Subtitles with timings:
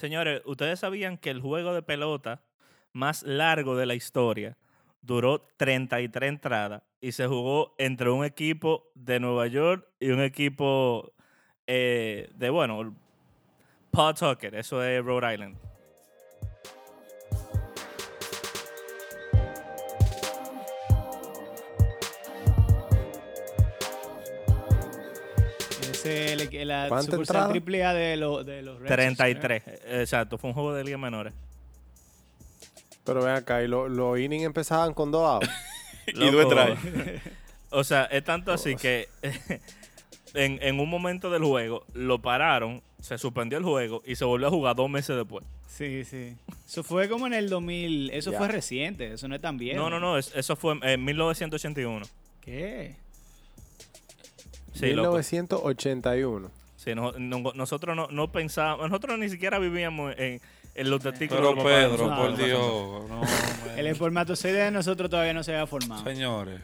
[0.00, 2.40] Señores, ¿ustedes sabían que el juego de pelota
[2.94, 4.56] más largo de la historia
[5.02, 11.12] duró 33 entradas y se jugó entre un equipo de Nueva York y un equipo
[11.66, 12.96] eh, de, bueno,
[13.90, 15.69] Pawtucket, eso es Rhode Island.
[26.04, 27.50] Es el- la ¿Cuánta sucursal entrada?
[27.52, 30.98] triple A de, los de los Red Sox, 33, exacto, fue un juego de liga
[30.98, 31.32] menores.
[33.04, 35.48] Pero ven acá, y lo- los innings empezaban con dos outs.
[36.14, 36.76] Y dos trae.
[37.72, 39.08] O sea, es tanto así que
[40.34, 44.48] en, en un momento del juego lo pararon, se suspendió el juego y se volvió
[44.48, 45.44] a jugar dos meses después.
[45.68, 46.34] Sí, sí.
[46.66, 48.10] Eso fue como en el 2000.
[48.10, 49.12] Eso fue reciente.
[49.12, 49.78] Eso no es tan viejo.
[49.80, 52.04] No, no, no, es- eso fue en 1981.
[52.40, 52.96] ¿Qué?
[54.72, 55.10] Sí, loco.
[55.18, 56.50] 1981.
[56.76, 60.40] Sí, no- no- nosotros no, no pensábamos, nosotros ni siquiera vivíamos en,
[60.74, 61.52] en los testículos.
[61.54, 62.18] Pero Pedro, nosotros.
[62.18, 63.08] por no, Dios.
[63.10, 63.76] No.
[63.76, 66.04] El espermatozoide de nosotros todavía no se había formado.
[66.04, 66.60] Señores.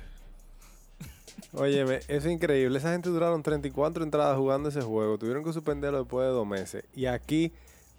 [1.53, 2.79] Óyeme, eso es increíble.
[2.79, 5.17] Esa gente duraron 34 entradas jugando ese juego.
[5.19, 6.85] Tuvieron que suspenderlo después de dos meses.
[6.95, 7.53] Y aquí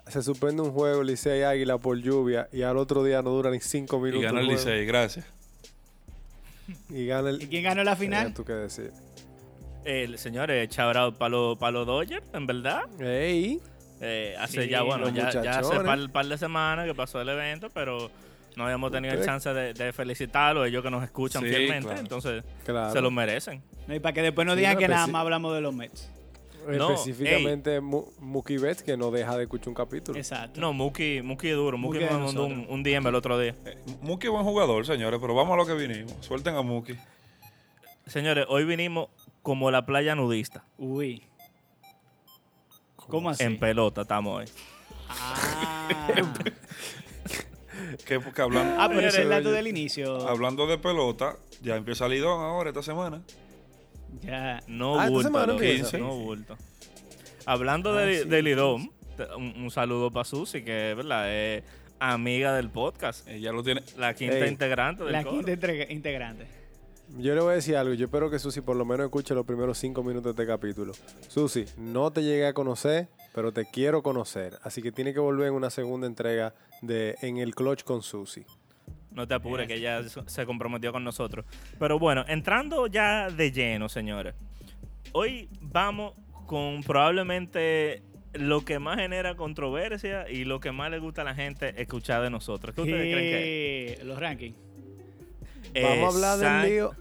[0.08, 2.47] se suspende un juego, Licey Águila, por lluvia.
[2.52, 4.23] Y al otro día no dura ni 5 Y minutos.
[4.23, 4.47] gana el.
[4.47, 5.25] Licey, gracias.
[6.89, 7.42] Y gana el.
[7.44, 8.33] ¿Y quién ganó la final?
[8.33, 8.92] Tú que decir.
[9.89, 12.81] Eh, chabrao para los pa los Dodgers, en verdad.
[13.02, 13.59] ¡Ey!
[14.02, 17.30] Eh, hace Sí, ya, bueno, ya, ya hace par, par de semanas que pasó el
[17.30, 18.11] evento, pero
[18.55, 21.99] no habíamos tenido el chance de, de felicitarlo, ellos que nos escuchan Sí, fielmente, claro.
[22.02, 22.91] entonces Claro.
[22.91, 23.61] se lo merecen.
[23.88, 25.73] No, y para que después no Sí, digan no, que nada más hablamos de los
[25.73, 26.11] Mets.
[26.67, 30.17] No, Específicamente Mu- Mookie Betts, que no deja de escuchar un capítulo.
[30.19, 30.59] Exacto.
[30.59, 31.77] No, Muki, Muki es duro.
[31.77, 33.55] Muki Mookie me mandó un, un DM el otro día.
[33.65, 36.13] Eh, Muki es buen jugador, señores, pero vamos a lo que vinimos.
[36.19, 36.93] Suelten a Muki.
[38.05, 39.08] Señores, hoy vinimos
[39.47, 40.65] como la playa nudista.
[40.77, 41.23] Uy.
[42.97, 43.45] ¿Cómo así?
[43.45, 44.45] En pelota estamos hoy.
[45.07, 45.87] Ah.
[48.05, 50.27] Que, porque hablando, ah, pero es el dato del inicio.
[50.27, 53.21] hablando de pelota, ya empieza Lidón ahora esta semana.
[54.21, 54.59] Ya.
[54.67, 55.52] No Ah, esta bulto.
[55.52, 55.97] empieza.
[55.97, 56.57] No bulto.
[57.45, 61.31] Hablando Ah, de, sí, de Lidón, te- un, un saludo para Susi, que ¿verdad?
[61.33, 61.63] es
[61.99, 63.25] amiga del podcast.
[63.30, 63.81] Ella lo tiene.
[63.97, 64.49] La quinta Ey.
[64.49, 65.37] integrante del La coro.
[65.37, 66.47] quinta integra- integrante.
[67.15, 67.93] Yo le voy a decir algo.
[67.93, 70.93] Yo espero que Susi por lo menos escuche los primeros cinco minutos de este capítulo.
[71.27, 74.59] Susi, no te llegué a conocer, pero te quiero conocer.
[74.61, 78.45] Así que tiene que volver en una segunda entrega de En el Clutch con Susi.
[79.11, 81.45] No te apures, que ella se comprometió con nosotros.
[81.79, 84.35] Pero bueno, entrando ya de lleno, señores.
[85.13, 86.13] Hoy vamos
[86.45, 88.03] con probablemente
[88.33, 92.21] lo que más genera controversia y lo que más le gusta a la gente escuchar
[92.21, 92.75] de nosotros.
[92.75, 94.03] ¿Qué ustedes creen que es?
[94.03, 94.67] Los rankings.
[95.73, 96.92] Vamos a hablar del lío.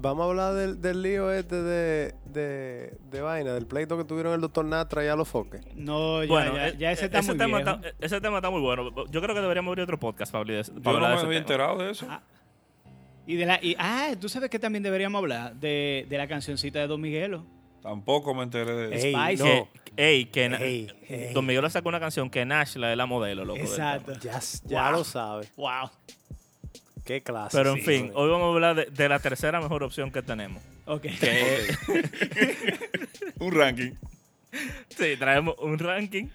[0.00, 4.32] Vamos a hablar del, del lío este de, de, de vaina, del pleito que tuvieron
[4.32, 5.62] el doctor Natra y a los foques.
[5.74, 7.70] No, ya, Bueno, ya, eh, ya ese está muy tema viejo.
[7.82, 8.90] está- ese tema está muy bueno.
[9.10, 11.34] Yo creo que deberíamos abrir otro podcast de, para Yo no de me había tema.
[11.36, 12.06] enterado de eso.
[12.08, 12.22] Ah,
[13.26, 16.78] Y de la, y, ah, tú sabes que también deberíamos hablar de, de la cancioncita
[16.78, 17.44] de Don Miguelo.
[17.82, 19.06] Tampoco me enteré de eso.
[19.18, 19.68] Ey, no.
[19.96, 21.32] Ey, que Ey, ey.
[21.34, 23.58] Don Miguel sacó una canción que Nash la es la modelo, loco.
[23.58, 24.12] Exacto.
[24.20, 24.92] Ya, ya Wow.
[24.98, 25.48] lo sabe.
[25.56, 25.90] Wow.
[27.08, 27.56] Qué clase.
[27.56, 28.16] Pero en sí, fin, hombre.
[28.16, 30.62] hoy vamos a hablar de, de la tercera mejor opción que tenemos.
[30.84, 31.02] Ok.
[31.02, 31.66] Que
[33.38, 33.92] Un ranking.
[34.90, 36.26] Sí, traemos un ranking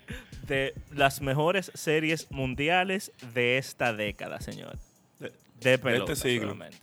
[0.48, 4.78] de las mejores series mundiales de esta década, señor.
[5.20, 6.12] De- De pelota.
[6.14, 6.54] este siglo.
[6.54, 6.78] solamente.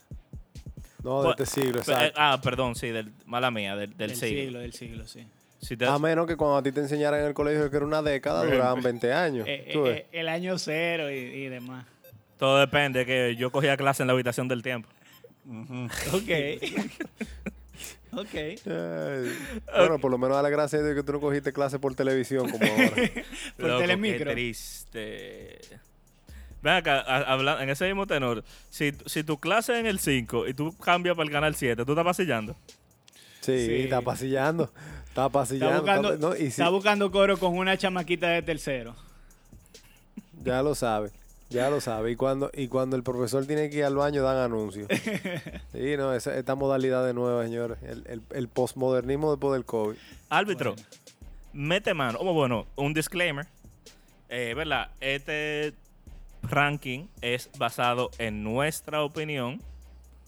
[1.03, 2.13] No, de este siglo, eh, exacto.
[2.21, 4.41] ah, perdón, sí, del, mala mía, del, del del siglo.
[4.43, 5.27] siglo, del siglo, sí.
[5.61, 8.03] Si A menos que cuando a ti te enseñaran en el colegio que era una
[8.03, 9.49] década, duraban 20 años.
[9.49, 11.87] Eh, eh, eh, el año cero y, y demás.
[12.41, 14.89] Todo depende, que yo cogía clase en la habitación del tiempo.
[16.13, 16.31] Ok.
[18.13, 18.35] ok.
[18.35, 19.33] Ay.
[19.77, 22.49] Bueno, por lo menos dale gracias a Dios que tú no cogiste clase por televisión
[22.51, 22.91] como ahora.
[23.57, 24.25] Por Loco, telemicro.
[24.27, 25.59] Qué triste.
[26.63, 30.47] Ven acá, a- en ese mismo tenor, si, si tu clase es en el 5
[30.49, 32.55] y tú cambias para el canal 7, ¿tú estás pasillando?
[33.41, 33.75] Sí, Sí.
[33.83, 34.65] está pasillando.
[34.65, 35.79] Está Está pasillando.
[35.81, 38.95] buscando, está- no, y sí, está buscando coro con una chamaquita de tercero.
[40.45, 41.11] ya lo sabe.
[41.51, 42.13] Ya lo sabe.
[42.13, 44.89] Y cuando, y cuando el profesor tiene que ir al baño, dan anuncios.
[45.73, 47.79] Sí, no, esa- esta modalidad de nueva, señores.
[47.83, 49.97] El, el, el postmodernismo después del COVID.
[50.29, 50.75] Árbitro,
[51.53, 52.19] mete mano.
[52.21, 53.47] Oh, bueno, un disclaimer.
[54.29, 54.91] Eh, ¿Verdad?
[55.01, 55.75] Este
[56.43, 59.61] ranking es basado en nuestra opinión.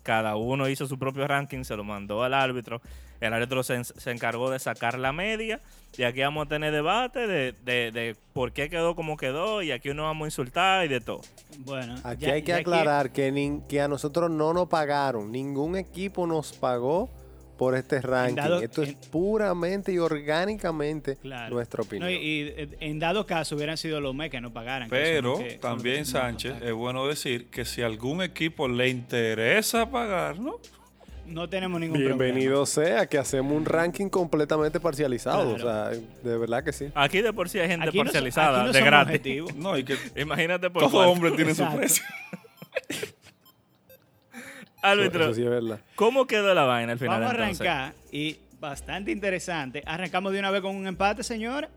[0.02, 2.80] Cada uno hizo su propio ranking, se lo mandó al árbitro.
[3.26, 5.60] El árbitro se, se encargó de sacar la media.
[5.96, 9.62] Y aquí vamos a tener debate de, de- de por qué quedó como quedó.
[9.62, 11.20] Y aquí no vamos a insultar y de todo.
[11.58, 13.30] Bueno, Aquí ya- hay que aclarar que,
[13.80, 15.30] a nosotros no nos pagaron.
[15.30, 17.10] Ningún equipo nos pagó
[17.58, 18.34] por este ranking.
[18.36, 21.54] dado- Esto es en- puramente y orgánicamente Claro.
[21.54, 22.08] nuestra opinión.
[22.08, 24.88] No, y, y, en dado caso hubieran sido los Mets que no pagaran.
[24.88, 29.88] Pero que- también, que Sánchez, es bueno decir que si a algún equipo le interesa
[29.90, 30.36] pagar,
[31.26, 31.48] ¿no?
[31.48, 35.56] tenemos ningún Bienvenido sea que hacemos un ranking completamente parcializado.
[35.56, 35.90] Claro.
[35.90, 36.88] O sea, de verdad que sí.
[36.94, 39.06] Aquí de por sí hay gente Aquí no so- parcializada, aquí no de somos gratis.
[39.08, 39.54] objetivos.
[39.54, 41.08] No, y que Imagínate por todo cuál.
[41.08, 42.04] hombre tiene su precio.
[44.84, 45.78] Árbitro, Eso sí es verdad.
[45.94, 47.60] ¿cómo quedó la vaina al final Vamos a entonces?
[47.66, 49.82] arrancar y bastante interesante.
[49.86, 51.70] Arrancamos de una vez con un empate, señores.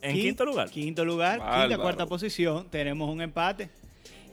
[0.00, 0.70] En Quin- quinto lugar.
[0.70, 3.68] Quinto lugar, quinta, cuarta posición, tenemos un empate.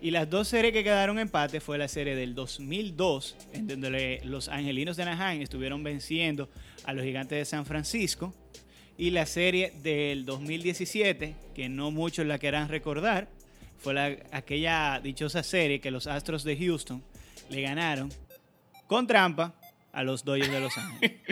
[0.04, 4.50] Y las dos series que quedaron empate fue la serie del 2002, en donde los
[4.50, 6.50] angelinos de Anaheim estuvieron venciendo
[6.84, 8.34] a los gigantes de San Francisco.
[8.98, 13.30] Y la serie del 2017, que no muchos la querrán recordar,
[13.80, 17.02] fue la- aquella dichosa serie que los Astros de Houston
[17.50, 18.12] le ganaron
[18.88, 19.56] con trampa
[19.94, 21.14] a los Dodgers de Los Ángeles.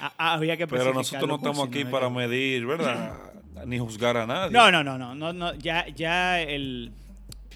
[0.00, 3.12] Ah, había que Pero nosotros no estamos aquí para medir, ¿verdad?
[3.66, 4.50] Ni juzgar a nadie.
[4.50, 6.90] no, no, no, no, no, no, ya, ya el,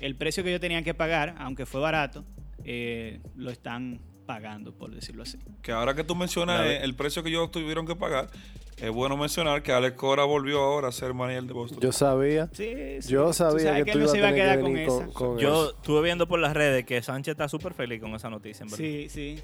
[0.00, 2.24] el precio que ellos tenían que pagar, aunque fue barato,
[2.64, 5.38] eh, lo están pagando, por decirlo así.
[5.62, 8.28] Que ahora que tú mencionas eh, el precio que ellos tuvieron que pagar,
[8.76, 11.80] es bueno mencionar que Alex Cora volvió ahora a ser Maniel de Boston.
[11.80, 12.50] Yo sabía.
[12.52, 13.08] Sí, sí.
[13.08, 15.48] Yo sabía que tú no ibas se a iba a tener quedar que con Yo
[15.68, 15.76] eso.
[15.76, 18.84] estuve viendo por las redes que Sánchez está súper feliz con esa noticia, en verdad.
[18.84, 19.38] Sí, sí,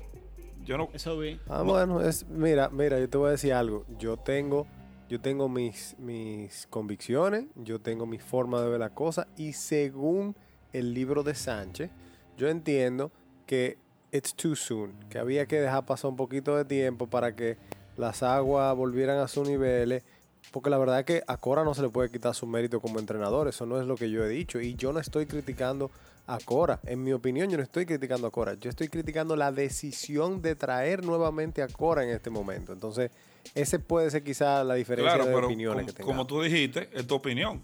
[0.64, 1.38] Yo no, eso vi.
[1.48, 3.86] Ah, bueno, es, mira, mira, yo te voy a decir algo.
[3.98, 4.66] Yo tengo,
[5.08, 10.36] yo tengo mis, mis convicciones, yo tengo mi forma de ver la cosa y según
[10.72, 11.90] el libro de Sánchez,
[12.36, 13.10] yo entiendo
[13.46, 13.78] que
[14.12, 17.56] it's too soon, que había que dejar pasar un poquito de tiempo para que
[17.96, 20.02] las aguas volvieran a sus niveles,
[20.50, 22.98] porque la verdad es que a Cora no se le puede quitar su mérito como
[22.98, 25.90] entrenador, eso no es lo que yo he dicho y yo no estoy criticando
[26.26, 29.50] a Cora, en mi opinión yo no estoy criticando a Cora, yo estoy criticando la
[29.50, 33.10] decisión de traer nuevamente a Cora en este momento, entonces
[33.54, 36.16] ese puede ser quizá la diferencia claro, de pero opiniones como, que tengamos.
[36.16, 37.62] como tú dijiste, es tu opinión.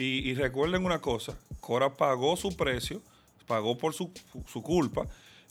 [0.00, 3.02] Y, y recuerden una cosa, Cora pagó su precio,
[3.46, 4.10] pagó por su,
[4.46, 5.06] su culpa,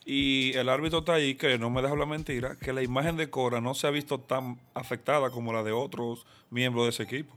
[0.05, 3.29] y el árbitro está ahí, que no me deja la mentira, que la imagen de
[3.29, 7.35] Cora no se ha visto tan afectada como la de otros miembros de ese equipo.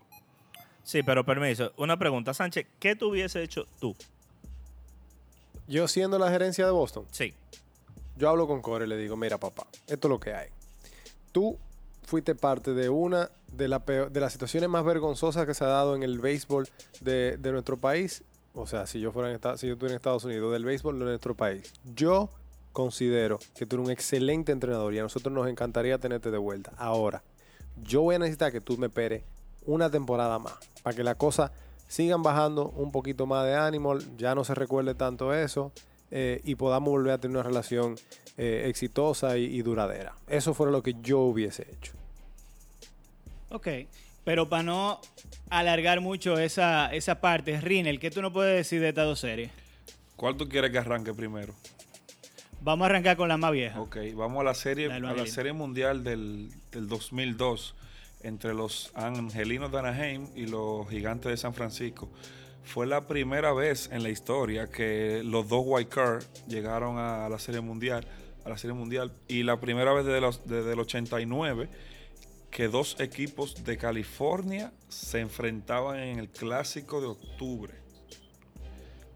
[0.84, 1.72] Sí, pero permiso.
[1.76, 2.66] Una pregunta, Sánchez.
[2.80, 3.94] ¿Qué tú hubiese hecho tú?
[5.68, 7.34] Yo siendo la gerencia de Boston, Sí.
[8.16, 10.48] yo hablo con Cora y le digo, mira papá, esto es lo que hay.
[11.30, 11.58] Tú
[12.04, 15.68] fuiste parte de una de, la peor- de las situaciones más vergonzosas que se ha
[15.68, 16.68] dado en el béisbol
[17.00, 18.24] de, de nuestro país.
[18.54, 21.04] O sea, si yo fuera en si yo estuviera en Estados Unidos, del béisbol de
[21.06, 21.72] nuestro país.
[21.94, 22.28] Yo
[22.72, 26.72] considero que tú eres un excelente entrenador y a nosotros nos encantaría tenerte de vuelta.
[26.76, 27.22] Ahora,
[27.82, 29.22] yo voy a necesitar que tú me esperes
[29.64, 31.50] una temporada más para que las cosas
[31.88, 35.72] sigan bajando un poquito más de ánimo, ya no se recuerde tanto eso
[36.10, 37.96] eh, y podamos volver a tener una relación
[38.36, 40.14] eh, exitosa y, y duradera.
[40.26, 41.92] Eso fue lo que yo hubiese hecho.
[43.52, 43.68] Ok,
[44.24, 45.00] pero para no
[45.50, 49.50] alargar mucho esa, esa parte, Rinel, ¿qué tú no puedes decir de estas dos series?
[50.16, 51.52] ¿Cuál tú quieres que arranque primero?
[52.60, 53.80] Vamos a arrancar con la más vieja.
[53.80, 57.74] Ok, vamos a la serie, a la serie mundial del, del 2002
[58.22, 62.08] entre los angelinos de Anaheim y los gigantes de San Francisco.
[62.62, 67.40] Fue la primera vez en la historia que los dos White Card llegaron a la
[67.40, 68.06] serie mundial,
[68.44, 71.68] a la serie mundial y la primera vez desde, los- desde el 89
[72.52, 77.74] que dos equipos de California se enfrentaban en el clásico de octubre.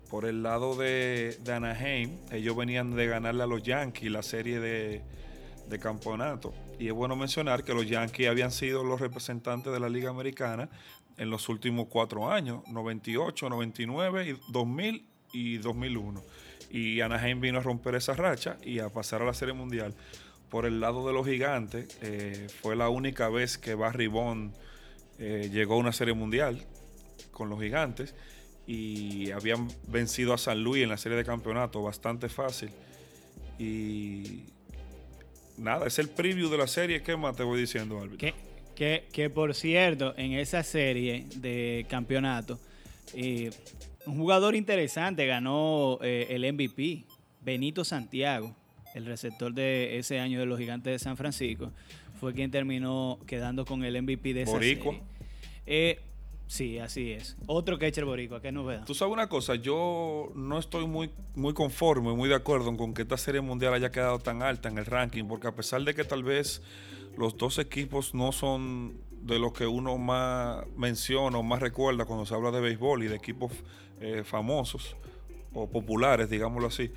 [0.08, 5.02] Por el lado de, Anaheim, ellos venían de ganarle a los Yankees la serie de,
[5.68, 6.54] de campeonato.
[6.78, 10.70] Y es bueno mencionar que los Yankees habían sido los representantes de la Liga Americana
[11.18, 16.22] en los últimos cuatro años, 98, 99, y 2000 y 2001.
[16.70, 19.94] Y Anaheim vino a romper esa racha y a pasar a la Serie Mundial.
[20.50, 24.54] Por el lado de los gigantes, eh, fue la única vez que Barry Bond
[25.18, 26.62] eh, llegó a una Serie Mundial
[27.32, 28.14] con los gigantes
[28.66, 32.70] y habían vencido a San Luis en la serie de campeonato bastante fácil.
[33.58, 34.44] Y
[35.56, 37.02] nada, es el preview de la serie.
[37.02, 38.18] ¿Qué más te voy diciendo, árbitro?
[38.18, 38.34] Que,
[38.74, 42.60] que, que, por cierto, en esa serie de campeonato,
[43.14, 43.50] eh,
[44.06, 47.04] un jugador interesante ganó el MVP,
[47.40, 48.54] Benito Santiago,
[48.96, 51.70] el receptor de ese año de los Gigantes de San Francisco,
[52.18, 54.92] fue quien terminó quedando con el MVP de esa Boricua.
[54.94, 55.06] serie.
[55.66, 56.00] Eh,
[56.46, 57.36] sí, así es.
[57.46, 58.86] Otro catcher boricua, qué novedad.
[58.86, 63.02] Tú sabes una cosa, yo no estoy muy, muy conforme, muy de acuerdo con que
[63.02, 66.04] esta serie mundial haya quedado tan alta en el ranking, porque a pesar de que
[66.04, 66.62] tal vez
[67.18, 72.24] los dos equipos no son de los que uno más menciona o más recuerda cuando
[72.24, 73.52] se habla de béisbol y de equipos
[74.00, 74.96] eh, famosos
[75.52, 76.90] o populares, digámoslo así,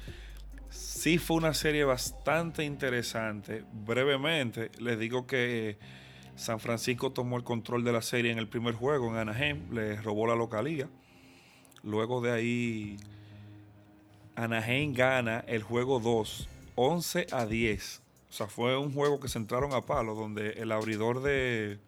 [0.70, 3.64] Sí fue una serie bastante interesante.
[3.74, 5.78] Brevemente, les digo que
[6.36, 10.02] San Francisco tomó el control de la serie en el primer juego en Anaheim, le
[10.02, 10.88] robó la localía.
[11.84, 12.98] Luego de ahí,
[14.36, 18.02] Anaheim gana el juego 2, 11 a 10.
[18.30, 21.80] O sea, fue un juego que se entraron a palo, donde el abridor de...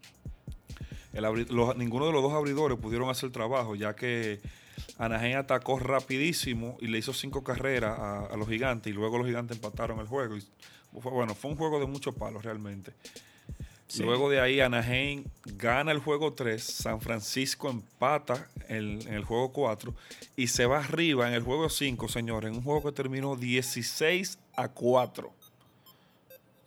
[1.14, 4.40] el abri- ninguno de los dos abridores pudieron hacer trabajo, ya que
[4.98, 9.28] Anaheim atacó rapidísimo y le hizo cinco carreras a, a los gigantes y luego los
[9.28, 10.38] gigantes empataron el juego.
[10.38, 10.44] Y
[11.00, 12.94] fue, bueno, fue un juego de muchos palos realmente.
[13.88, 14.04] Sí.
[14.04, 19.52] Luego de ahí Anaheim gana el juego 3, San Francisco empata en, en el juego
[19.52, 19.94] 4
[20.38, 24.40] y se va arriba en el juego 5, señores, en un juego que terminó 16
[24.56, 25.34] a 4.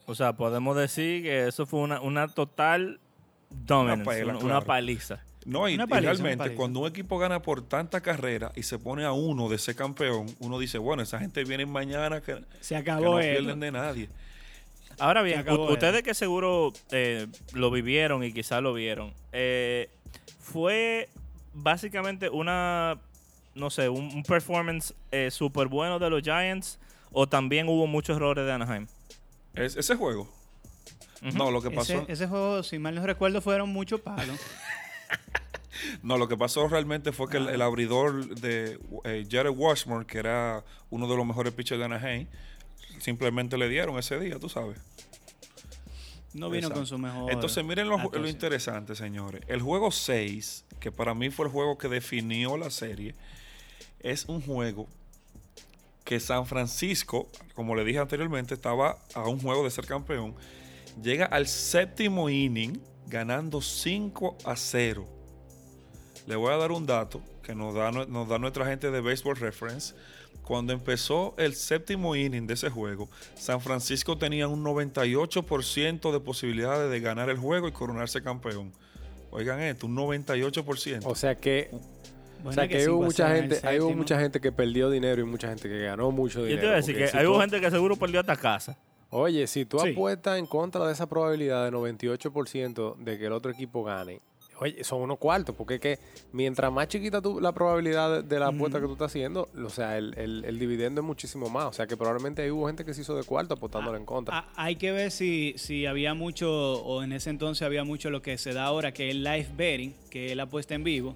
[0.07, 3.01] O sea, podemos decir que eso fue una, una total
[3.49, 4.67] dominance, una, pela, una claro.
[4.67, 5.25] paliza.
[5.45, 9.49] No, y, realmente cuando un equipo gana por tanta carrera y se pone a uno
[9.49, 13.21] de ser campeón, uno dice, bueno, esa gente viene mañana que, Se que acabó no
[13.21, 13.41] esto.
[13.41, 14.09] pierden de nadie.
[14.99, 19.91] Ahora bien, acabó ustedes que seguro eh, lo vivieron y quizás lo vieron, eh,
[20.41, 21.09] fue
[21.53, 22.99] básicamente una,
[23.55, 26.79] no sé, un, un performance eh, súper bueno de los Giants
[27.13, 28.87] o también hubo muchos errores de Anaheim.
[29.55, 30.33] Es- ese juego.
[31.23, 31.95] No, lo que pasó.
[31.95, 34.39] Ese, ese juego, si mal no recuerdo, fueron muchos palos.
[36.03, 40.19] No, lo que pasó realmente fue que el, el abridor de eh, Jared Washburn, que
[40.19, 42.29] era uno de los mejores pitchers de Anaheim,
[42.99, 44.79] simplemente le dieron ese día, tú sabes.
[46.33, 46.81] No vino Exacto.
[46.81, 47.33] con su mejor.
[47.33, 49.43] Entonces, miren lo, lo interesante, señores.
[49.47, 53.15] El juego 6, que para mí fue el juego que definió la serie,
[54.01, 54.89] es un juego
[56.05, 60.35] que San Francisco, como le dije anteriormente, estaba a un juego de ser campeón.
[61.03, 65.07] Llega al séptimo inning ganando 5 a 0.
[66.27, 69.01] Le voy a dar un dato que nos da, nue- nos da nuestra gente de
[69.01, 69.95] Baseball Reference.
[70.43, 76.91] Cuando empezó el séptimo inning de ese juego, San Francisco tenía un 98% de posibilidades
[76.91, 78.73] de ganar el juego y coronarse campeón.
[79.31, 81.01] Oigan esto, un 98%.
[81.07, 81.71] O sea que,
[82.45, 85.49] o sea que que hubo mucha gente, hay mucha gente que perdió dinero y mucha
[85.49, 86.61] gente que ganó mucho Yo dinero.
[86.61, 88.77] te iba a decir que si hay tú- gente que seguro perdió hasta casa.
[89.11, 89.91] Oye, si tú Sí.
[89.91, 94.21] apuestas en contra de esa probabilidad de 98% de que el otro equipo gane,
[94.61, 95.99] oye, son unos cuartos, porque es que
[96.33, 99.69] mientras más chiquita tú, la probabilidad de, de la apuesta que tú estás haciendo, o
[99.69, 101.67] sea, el, el- el dividendo es muchísimo más.
[101.67, 104.37] O sea, que probablemente ahí hubo gente que se hizo de cuarto apostándole en contra.
[104.39, 106.51] Ah, hay que ver si, si había mucho,
[106.83, 109.49] o en ese entonces había mucho lo que se da ahora, que es el live
[109.57, 111.15] betting, que es la apuesta en vivo,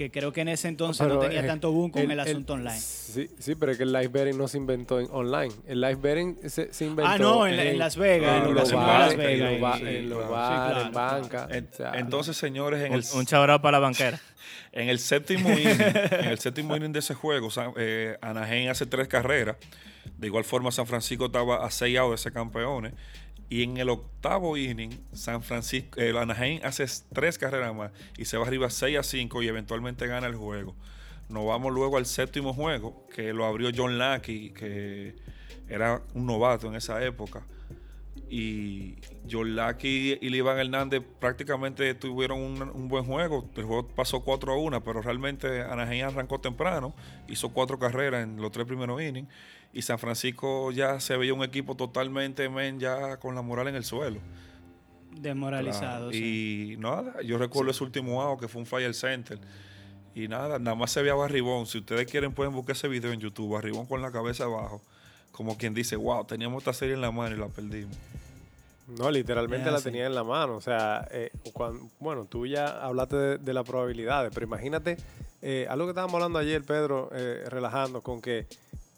[0.00, 2.54] que creo que en ese entonces no Pero, tenía eh, tanto boom con el, asunto
[2.54, 2.80] online.
[2.80, 5.52] Sí, sí, pero es que el live betting no se inventó en online.
[5.66, 9.08] El live betting se, se inventó Ah, no, en, en Las Vegas, en los bares,
[9.08, 9.50] Las Vegas.
[9.52, 11.48] en los, ba- sí, en los bares, en banca.
[11.50, 14.18] O entonces, señores, en Un, el, un chabrao para la banquera.
[14.72, 15.66] En el séptimo inning,
[16.12, 19.56] en el séptimo inning de ese juego, San- eh, Anaheim hace tres carreras.
[20.16, 22.92] De igual forma, San Francisco estaba a seis outs de ser campeones.
[23.50, 28.36] Y en el octavo inning, San Francisco, el Anaheim hace tres carreras más y se
[28.36, 30.76] va arriba 6 a 5 y eventualmente gana el juego.
[31.28, 35.16] Nos vamos luego al séptimo juego, que lo abrió John Lackey, que
[35.68, 37.42] era un novato en esa época.
[38.28, 38.96] Y
[39.30, 43.48] John Lackey y Iván Hernández prácticamente tuvieron un, un buen juego.
[43.56, 46.94] El juego pasó 4 a 1, pero realmente Anaheim arrancó temprano,
[47.28, 49.28] hizo cuatro carreras en los tres primeros innings.
[49.72, 53.76] Y San Francisco ya se veía un equipo totalmente men, ya con la moral en
[53.76, 54.20] el suelo.
[55.12, 56.12] Desmoralizado.
[56.12, 56.72] Sí.
[56.74, 59.38] Y nada, yo recuerdo ese último out que fue un Fire Center.
[60.14, 61.66] Y nada, nada más se veía Barribón.
[61.66, 63.52] Si ustedes quieren, pueden buscar ese video en YouTube.
[63.52, 64.82] Barribón con la cabeza abajo.
[65.32, 67.96] Como quien dice, wow, teníamos esta serie en la mano y la perdimos.
[68.98, 69.84] No, literalmente la así.
[69.84, 70.56] tenía en la mano.
[70.56, 71.30] O sea, eh,
[72.00, 74.96] bueno, tú ya hablaste de, de las probabilidades, pero imagínate
[75.42, 78.46] eh, algo que estábamos hablando ayer, Pedro, eh, relajando, con que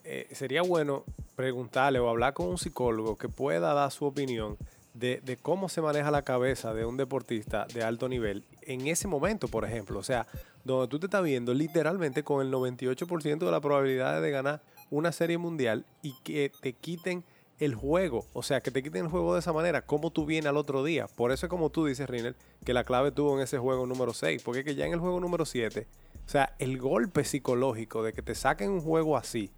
[0.04, 1.04] eh, sería bueno
[1.36, 4.56] preguntarle o hablar con un psicólogo que pueda dar su opinión
[4.94, 9.06] de, de cómo se maneja la cabeza de un deportista de alto nivel en ese
[9.06, 9.98] momento, por ejemplo.
[9.98, 10.26] O sea,
[10.64, 14.60] donde tú te estás viendo literalmente con el 98% de la probabilidad de ganar
[14.92, 17.25] una serie mundial y que te quiten
[17.58, 20.49] el juego, o sea, que te quiten el juego de esa manera, cómo tú vienes
[20.49, 21.06] al otro día.
[21.06, 22.34] Por eso es como tú dices, Rinel,
[22.64, 24.99] que la clave tuvo en ese juego número 6, porque es que ya en el
[25.00, 25.87] juego número 7,
[26.26, 29.50] o sea, el golpe psicológico de que te saquen un juego así,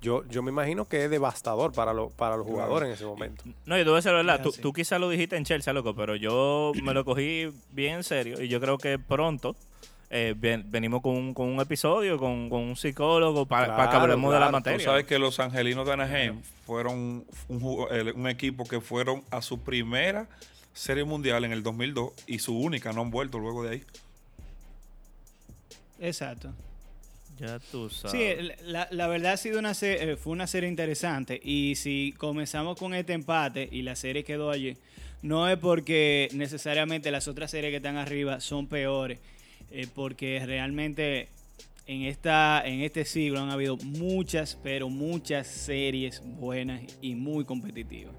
[0.00, 3.44] yo, yo me imagino que es devastador para, lo- para los jugadores en ese momento.
[3.66, 4.42] No, yo te voy a decir la verdad.
[4.42, 8.02] Tú, tú quizás lo dijiste en Chelsea, loco, pero yo me lo cogí bien en
[8.02, 8.42] serio.
[8.42, 9.54] Y yo creo que pronto
[10.14, 13.98] eh, ven- venimos con un, con un episodio, con, con un psicólogo, para que Claro,
[14.00, 14.78] hablemos de la materia.
[14.78, 20.28] Tú sabes que los angelinos de Anaheim fueron un, equipo que fueron a su primera
[20.74, 23.82] serie mundial en el 2002 y su única, no han vuelto luego de ahí.
[26.00, 26.52] Exacto.
[27.38, 28.12] Ya tú sabes.
[28.12, 32.14] Sí, la, la verdad ha sido una se- eh, fue una serie interesante y si
[32.18, 34.76] comenzamos con este empate y la serie quedó allí,
[35.22, 39.18] no es porque necesariamente las otras series que están arriba son peores,
[39.72, 41.28] eh, porque realmente
[41.86, 48.14] en esta en este siglo han habido muchas, pero muchas series buenas y muy competitivas.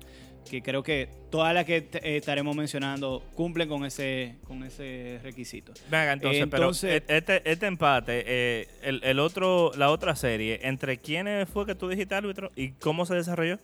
[0.49, 5.73] Que creo que todas las que eh, estaremos mencionando cumplen con ese con ese requisito.
[5.89, 10.97] Venga, entonces, Entonces- pero este, este empate, eh, el, el otro, la otra serie, ¿entre
[10.97, 13.57] quiénes fue que tú dijiste árbitro y cómo se desarrolló?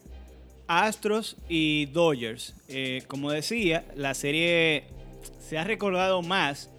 [0.67, 2.55] Astros y Dodgers.
[2.69, 4.85] Eh, como decía, la serie
[5.39, 6.69] se ha recordado más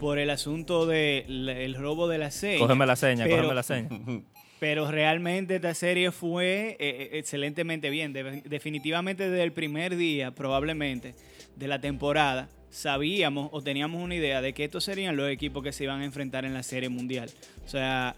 [0.00, 2.58] por el asunto del robo de la serie.
[2.58, 3.88] Cógeme la seña, pero- cógeme la seña.
[4.60, 8.12] Pero realmente esta serie fue eh, excelentemente bien.
[8.12, 11.14] De- definitivamente desde el primer día, probablemente,
[11.56, 15.72] de la temporada, sabíamos o teníamos una idea de que estos serían los equipos que
[15.72, 17.30] se iban a enfrentar en la serie mundial.
[17.64, 18.14] O sea,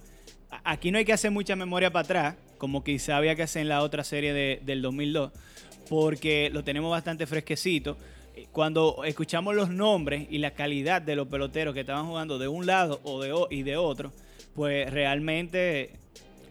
[0.64, 3.68] aquí no hay que hacer mucha memoria para atrás, como quizá había que hacer en
[3.68, 5.30] la otra serie de- del 2002,
[5.88, 7.96] porque lo tenemos bastante fresquecito.
[8.52, 12.66] Cuando escuchamos los nombres y la calidad de los peloteros que estaban jugando de un
[12.66, 14.12] lado o de, y de otro,
[14.54, 15.92] pues realmente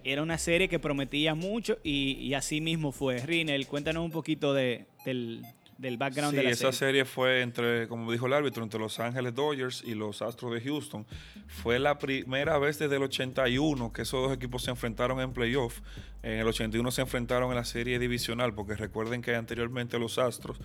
[0.03, 3.19] era una serie que prometía mucho y, y así mismo fue.
[3.19, 5.43] Rinel, cuéntanos un poquito de, del,
[5.77, 7.03] del background Sí, de la esa serie.
[7.03, 10.61] serie fue entre, como dijo el árbitro, entre Los Ángeles Dodgers y los Astros de
[10.61, 11.05] Houston.
[11.47, 15.81] Fue la primera vez desde el 81 que esos dos equipos se enfrentaron en playoff.
[16.23, 20.57] En el 81 se enfrentaron en la serie divisional, porque recuerden que anteriormente los Astros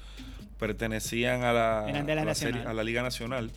[0.59, 2.71] pertenecían a la, Eran de la a la serie- Nacional.
[2.71, 3.51] a la Liga Nacional.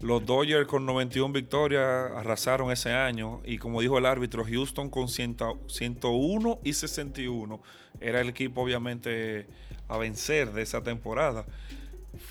[0.00, 5.08] Los Dodgers con 91 victorias arrasaron ese año y como dijo el árbitro, Houston con
[5.08, 5.36] 100
[5.66, 7.60] 101 y 61
[8.00, 9.46] era el equipo obviamente
[9.88, 11.44] a vencer de esa temporada.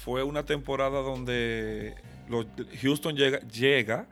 [0.04, 1.94] Fue una temporada donde
[2.28, 2.48] los-
[2.82, 4.08] Houston llega, llega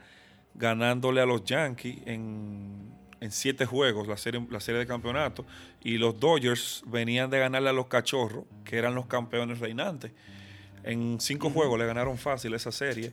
[0.53, 5.45] ganándole a los Yankees en, en siete juegos la serie, la serie de campeonato
[5.83, 10.11] y los Dodgers venían de ganarle a los Cachorros, que eran los campeones reinantes.
[10.83, 13.11] En cinco juegos le ganaron fácil esa serie.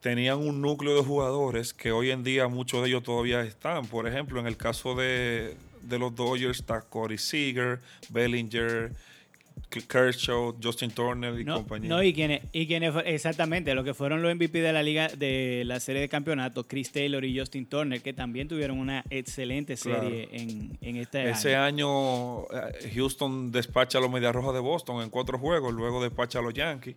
[0.00, 3.86] Tenían un núcleo de jugadores que hoy en día muchos de ellos todavía están.
[3.86, 7.80] Por ejemplo, en el caso de, de los Dodgers está Corey Seager,
[8.10, 8.92] Bellinger,
[9.68, 11.88] Kershaw, Justin Turner y No, compañía.
[11.88, 15.64] no, y quienes, y quienes exactamente, lo que fueron los MVP de la liga de
[15.66, 20.28] la serie de campeonato, Chris Taylor y Justin Turner, que también tuvieron una excelente serie
[20.32, 22.46] en, en este Ese año.
[22.46, 26.38] año eh, Houston despacha a los Medias Rojas de Boston en cuatro juegos, luego despacha
[26.38, 26.96] a los Yankees,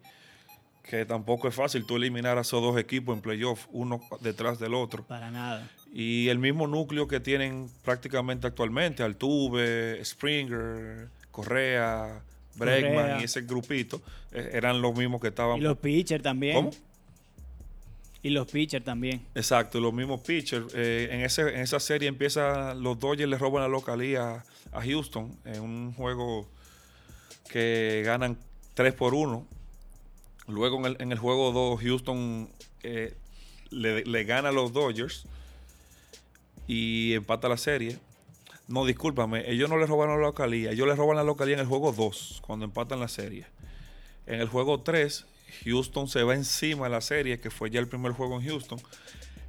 [0.84, 4.74] que tampoco es fácil tú eliminar a esos dos equipos en playoff, uno detrás del
[4.74, 5.04] otro.
[5.06, 5.70] Para nada.
[5.94, 12.22] Y el mismo núcleo que tienen prácticamente actualmente, Altuve, Springer, Correa,
[12.60, 13.22] Bregman Correa.
[13.22, 15.58] y ese grupito, eh, eran los mismos que estaban.
[15.58, 16.56] Y los pitchers también.
[16.56, 16.72] ¿Cómo?
[18.22, 19.26] Y los pitchers también.
[19.34, 20.74] Exacto, los mismos pitchers.
[20.74, 25.36] Eh, en, ese, en esa serie empieza, los Dodgers le roban la localía a Houston
[25.46, 26.48] en un juego
[27.50, 28.38] que ganan
[28.74, 29.48] 3 por 1.
[30.48, 32.50] Luego en el, en el juego 2, Houston
[32.84, 33.14] eh,
[33.70, 35.26] le, le gana a los Dodgers
[36.68, 37.98] y empata la serie.
[38.70, 41.66] No, discúlpame, ellos no le roban la localía, ellos le roban la localía en el
[41.66, 43.46] juego 2, cuando empatan la serie.
[44.28, 45.26] En el juego 3,
[45.66, 48.80] Houston se va encima de la serie, que fue ya el primer juego en Houston.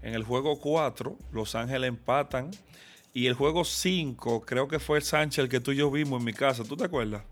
[0.02, 2.50] En el juego 4, Los Ángeles empatan.
[3.12, 6.20] Y el juego 5, creo que fue el Sánchez el que tú y yo vimos
[6.20, 6.64] en mi casa.
[6.64, 7.22] ¿Tú te acuerdas?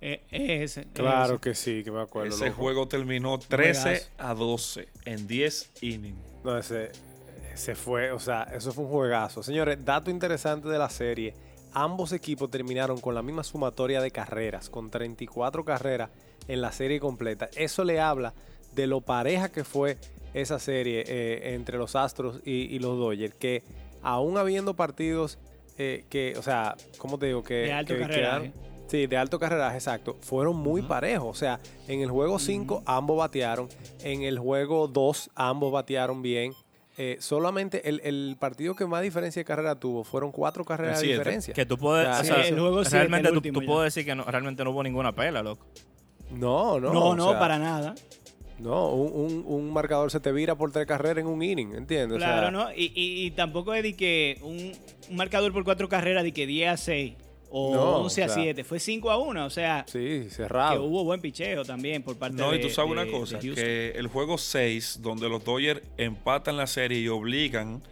[0.00, 1.40] Eh, ese, Claro ese.
[1.40, 2.34] que sí, que me acuerdo.
[2.34, 2.62] Ese loco.
[2.62, 4.06] juego terminó 13 Juegazo.
[4.18, 6.18] a 12 en 10 innings.
[6.44, 6.92] No, ese,
[7.56, 9.42] ese fue, o sea, eso fue un juegazo.
[9.42, 11.34] Señores, dato interesante de la serie.
[11.72, 16.10] Ambos equipos terminaron con la misma sumatoria de carreras, con 34 carreras
[16.48, 17.48] en la serie completa.
[17.56, 18.34] Eso le habla
[18.74, 19.96] de lo pareja que fue
[20.34, 23.62] esa serie eh, entre los Astros y, y los Dodgers, que
[24.02, 25.38] aún habiendo partidos
[25.78, 27.42] eh, que, o sea, ¿cómo te digo?
[27.42, 28.52] Que, De alto que carreraje.
[28.52, 30.16] quedaron- Sí, de alto carreraje, exacto.
[30.20, 31.26] Fueron muy parejos.
[31.28, 33.68] O sea, en el juego 5 ambos batearon.
[34.04, 36.52] En el juego 2 ambos batearon bien.
[36.98, 41.08] Eh, solamente el, el partido que más diferencia de carrera tuvo fueron cuatro carreras de
[41.08, 41.52] diferencia.
[41.52, 42.06] Que tú puedes.
[42.06, 43.72] Ya, o sí, sea, el juego siete, realmente el tú, último tú ya.
[43.72, 45.66] puedes decir que no, realmente no hubo ninguna pela, loco.
[46.30, 46.92] No, no.
[46.92, 47.94] No, o no, sea, para nada.
[48.58, 52.16] No, un, un- un marcador se te vira por tres carreras en un inning, ¿entiendes?
[52.16, 52.72] O sea, Claro, ¿no?
[52.72, 54.72] Y, y- y tampoco es de que un,
[55.10, 57.12] un marcador por cuatro carreras de que 10 a 6
[57.50, 58.64] o No, 11 a o sea, 7.
[58.64, 59.44] Fue 5 a 1.
[59.46, 62.90] O sea, Sí, que hubo buen picheo también por parte No, de y tú sabes
[62.94, 67.82] de- una cosa, que el juego 6, donde los Dodgers empatan la serie y obligan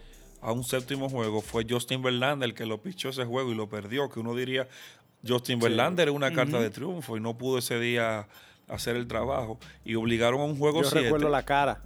[0.41, 3.67] a un séptimo juego, fue Justin Verlander el que lo pichó ese juego y lo
[3.67, 4.67] perdió, que uno diría,
[5.27, 8.27] Justin Verlander es una carta de triunfo y no pudo ese día
[8.67, 11.05] hacer el trabajo y obligaron a un juego Yo 7.
[11.05, 11.81] recuerdo la cara.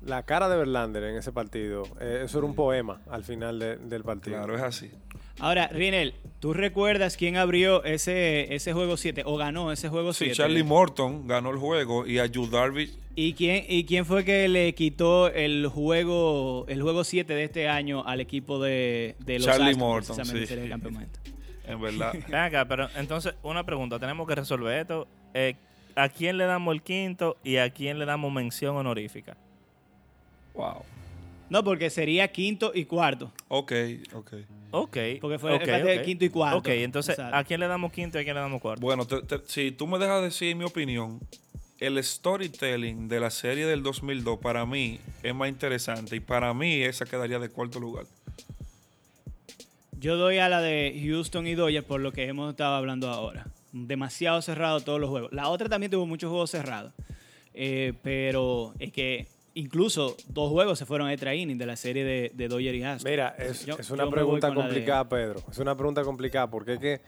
[0.00, 3.76] la cara de Verlander en ese partido, eh, eso era un poema al final de-
[3.76, 4.36] del partido.
[4.38, 4.90] Claro, es así.
[5.40, 10.26] Ahora, Rinel, ¿tú recuerdas quién abrió ese, ese juego 7 o ganó ese juego Sí,
[10.26, 10.36] 7?
[10.36, 14.48] Charlie Morton ganó el juego y a Yu Darvish ¿Y quién, ¿Y quién fue que
[14.48, 19.46] le quitó el juego el juego 7 de este año al equipo de, de los
[19.46, 20.54] Charlie Astros, Morton, sí.
[20.54, 21.18] en el campeonato?
[21.66, 22.12] en verdad.
[22.28, 23.98] Ven acá, pero entonces, una pregunta.
[23.98, 25.08] Tenemos que resolver esto.
[25.34, 25.56] Eh,
[25.96, 29.36] ¿A quién le damos el quinto y a quién le damos mención honorífica?
[30.54, 30.82] wow.
[31.50, 33.32] No, porque sería quinto y cuarto.
[33.48, 33.72] Ok,
[34.14, 34.32] ok.
[34.70, 34.96] Ok.
[35.20, 36.04] Porque fue ok, el parte de ok.
[36.04, 36.58] quinto y cuarto.
[36.58, 37.36] Ok, entonces, Exacto.
[37.36, 38.80] ¿a quién le damos quinto y a quién le damos cuarto?
[38.82, 41.20] Bueno, te- te- si tú me dejas decir mi opinión,
[41.80, 46.82] el storytelling de la serie del 2002 para mí es más interesante y para mí
[46.82, 48.04] esa quedaría de cuarto lugar.
[50.00, 53.46] Yo doy a la de Houston y Dodgers por lo que hemos estado hablando ahora.
[53.72, 55.32] Demasiado cerrado todos los juegos.
[55.32, 56.92] La otra también tuvo muchos juegos cerrados.
[57.54, 59.26] Eh, pero es que
[59.58, 63.10] incluso dos juegos se fueron a extra de la serie de, de Dodgers y Astros.
[63.10, 65.40] Mira, es, Yo- es yo una pregunta de- complicada, Pedro.
[65.50, 67.00] Es una pregunta complicada porque es que,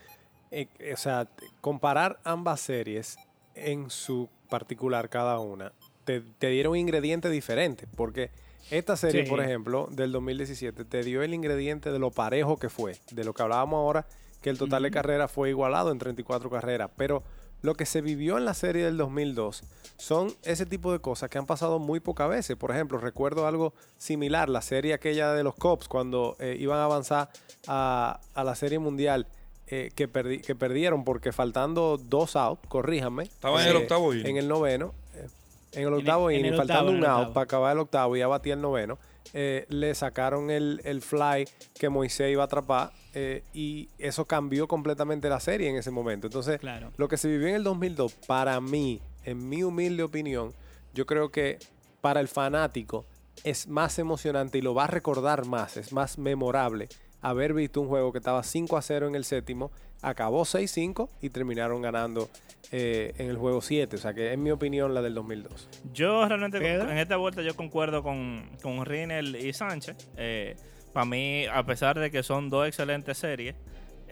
[0.51, 1.27] eh, o sea,
[1.61, 3.17] comparar ambas series
[3.55, 5.71] en su particular cada una,
[6.03, 7.87] te, te dieron ingredientes diferentes.
[7.95, 8.31] Porque
[8.69, 9.29] esta serie, Sí.
[9.29, 13.33] por ejemplo, del 2017, te dio el ingrediente de lo parejo que fue, de lo
[13.33, 14.05] que hablábamos ahora,
[14.41, 16.89] que el total de carreras fue igualado en 34 carreras.
[16.97, 17.23] Pero
[17.61, 19.63] lo que se vivió en la serie del 2002
[19.97, 22.57] son ese tipo de cosas que han pasado muy pocas veces.
[22.57, 26.85] Por ejemplo, recuerdo algo similar, la serie aquella de los Cops, cuando eh, iban a
[26.85, 27.29] avanzar
[27.67, 29.27] a, a la serie mundial,
[29.67, 33.23] eh, que, perdi- que perdieron porque faltando dos outs, corríjanme.
[33.23, 34.25] Estaba en el octavo inning.
[34.27, 34.93] En el noveno.
[35.73, 38.61] En el octavo en inning, faltando un out para acabar el octavo y abatía el
[38.61, 38.97] noveno.
[39.33, 41.47] eh, le sacaron el, el fly
[41.79, 46.27] que Moisés iba a atrapar eh, y eso cambió completamente la serie en ese momento.
[46.27, 46.91] Entonces, Claro.
[46.97, 50.53] lo que se vivió en el 2002, para mí, en mi humilde opinión,
[50.93, 51.59] yo creo que
[52.01, 53.05] para el fanático
[53.45, 56.89] es más emocionante y lo va a recordar más, es más memorable
[57.21, 61.29] haber visto un juego que estaba 5 a 0 en el séptimo, acabó 6-5 y
[61.29, 62.29] terminaron ganando
[62.71, 63.95] eh, en el juego 7.
[63.95, 65.69] O sea que es mi opinión la del 2002.
[65.93, 69.95] Yo realmente en esta vuelta yo concuerdo con, con Rinel y Sánchez.
[70.93, 73.55] para mí, a pesar de que son dos excelentes series,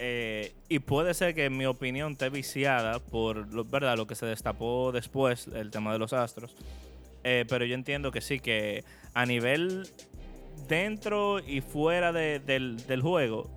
[0.02, 3.98] eh, y puede ser que en mi opinión esté viciada por lo, ¿verdad?
[3.98, 6.56] lo que se destapó después, el tema de los astros.
[7.26, 9.90] Eh, pero yo entiendo que sí, que a nivel
[10.68, 13.50] dentro y fuera de- del, del juego,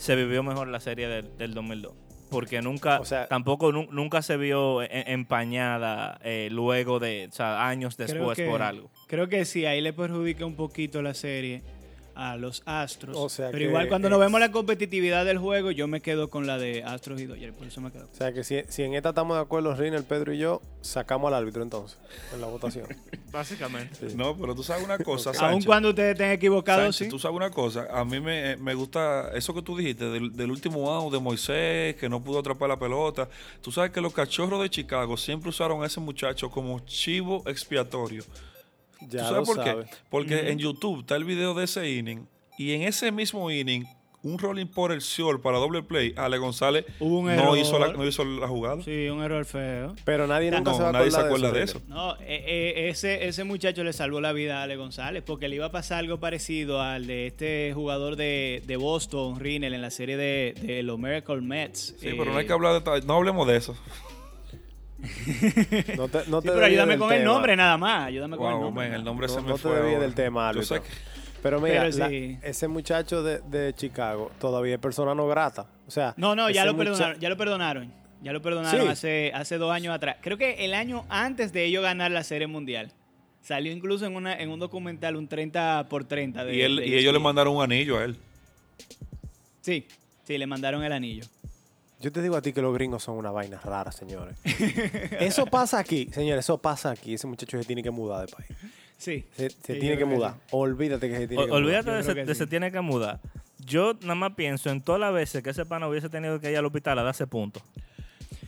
[0.00, 1.92] se vivió mejor la serie del, del 2002.
[2.30, 7.32] Porque nunca, O sea- tampoco nu- nunca se vio e- empañada eh, luego de, o
[7.32, 8.90] sea, años después que- por algo.
[9.08, 11.62] Creo que sí, ahí le perjudica un poquito la serie
[12.14, 13.16] a los Astros.
[13.16, 16.46] O sea Pero igual cuando nos vemos la competitividad del juego, yo me quedo con
[16.46, 18.08] la de Astros y Dodgers, por eso me quedo.
[18.12, 21.28] O sea que si, si en esta estamos de acuerdo, Rinel, Pedro y yo, sacamos
[21.28, 21.98] al árbitro entonces,
[22.32, 22.86] en la votación.
[23.32, 24.14] Básicamente.
[24.14, 25.66] No, pero tú sabes una cosa, Aun Sánchez.
[25.66, 27.10] cuando ustedes estén equivocados, Sánchez, sí.
[27.10, 30.50] tú sabes una cosa, a mí me, me gusta eso que tú dijiste del, del
[30.50, 33.28] último out de Moisés, que no pudo atrapar la pelota.
[33.62, 38.24] Tú sabes que los cachorros de Chicago siempre usaron a ese muchacho como chivo expiatorio.
[39.08, 39.84] Ya ¿Tú sabes lo por sabe.
[39.84, 39.90] qué?
[40.10, 42.26] Porque en YouTube está el video de ese inning
[42.58, 43.84] y en ese mismo inning,
[44.22, 47.56] un rolling por el short para doble play, Ale González Hubo un no, error.
[47.58, 48.82] hizo la, no hizo la jugada.
[48.82, 49.94] Sí, un error feo.
[50.04, 51.78] Pero nadie nunca No, se va nadie se acuerda de eso.
[51.78, 51.86] eso.
[51.88, 55.56] No, eh, eh, ese, ese muchacho le salvó la vida a Ale González porque le
[55.56, 59.90] iba a pasar algo parecido al de este jugador de, de Boston, Rinel, en la
[59.90, 61.94] serie de, de los Miracle Mets.
[61.98, 63.74] Sí, Eh, pero no hay que hablar de no hablemos de eso.
[65.96, 68.06] No te, no sí, te pero ayúdame con el nombre nada más.
[68.06, 68.88] Ayúdame con el nombre.
[68.88, 69.76] man, el nombre No, se me no te fue.
[69.78, 69.98] ahora.
[70.00, 70.90] del tema, Yo sé árbitro.
[70.94, 72.38] que- Pero mira, Pero la- sí.
[72.42, 75.66] ese muchacho de, de Chicago todavía es persona no grata.
[75.86, 77.20] O sea, No, no, ya lo mucha- perdonaron.
[77.20, 77.92] Ya lo perdonaron.
[78.22, 78.88] Ya lo perdonaron Sí.
[78.88, 80.16] hace, hace dos años atrás.
[80.20, 82.92] Creo que el año antes de ellos ganar la Serie Mundial.
[83.40, 86.44] Salió incluso en, una, en un documental, un 30 por 30.
[86.44, 87.22] De, y, él, de y ellos le ESPN.
[87.22, 88.18] mandaron un anillo a él.
[89.62, 89.86] Sí,
[90.24, 91.24] sí, le mandaron el anillo.
[92.00, 94.36] Yo te digo a ti que los gringos son una vaina rara, señores.
[95.20, 97.14] eso pasa aquí, señores, eso pasa aquí.
[97.14, 98.48] Ese muchacho se tiene que mudar de país.
[98.96, 99.24] Sí.
[99.36, 100.32] Se, se Sí, tiene que mudar.
[100.34, 100.40] sí.
[100.52, 102.34] Olvídate que se tiene O- que olvídate Yo de, se, que sí.
[102.34, 103.20] se tiene que mudar.
[103.58, 106.56] Yo nada más pienso en todas las veces que ese pana hubiese tenido que ir
[106.56, 107.62] al hospital a darse puntos.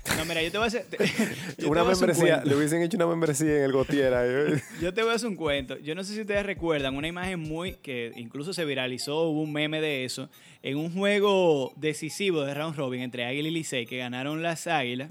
[0.16, 0.84] No, mira, yo te voy a hacer.
[1.56, 4.22] te Una un membresía, le hubiesen hecho una membresía en el Gotiera.
[4.80, 5.78] Yo te voy a hacer un cuento.
[5.78, 9.52] Yo no sé si ustedes recuerdan una imagen muy que incluso se viralizó, hubo un
[9.52, 10.28] meme de eso,
[10.62, 15.10] en un juego decisivo de round robin entre Águila y Licey que ganaron las Águilas.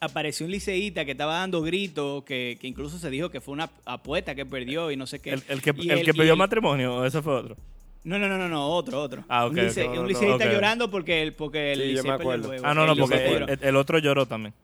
[0.00, 3.70] Apareció un liceíta que estaba dando gritos, que, que incluso se dijo que fue una
[3.84, 5.30] apuesta que perdió y no sé qué.
[5.30, 7.56] El, el que, el él- que y pidió matrimonio, ese fue otro.
[8.04, 9.24] No, no, no, no, no, otro, otro.
[9.28, 12.16] Ah, ok, Un, lice- No, liceísta llorando porque el, porque el Sí, yo Licey me
[12.18, 12.64] perdió el juego.
[12.66, 14.54] Ah, no, no, porque el, otro lloró también.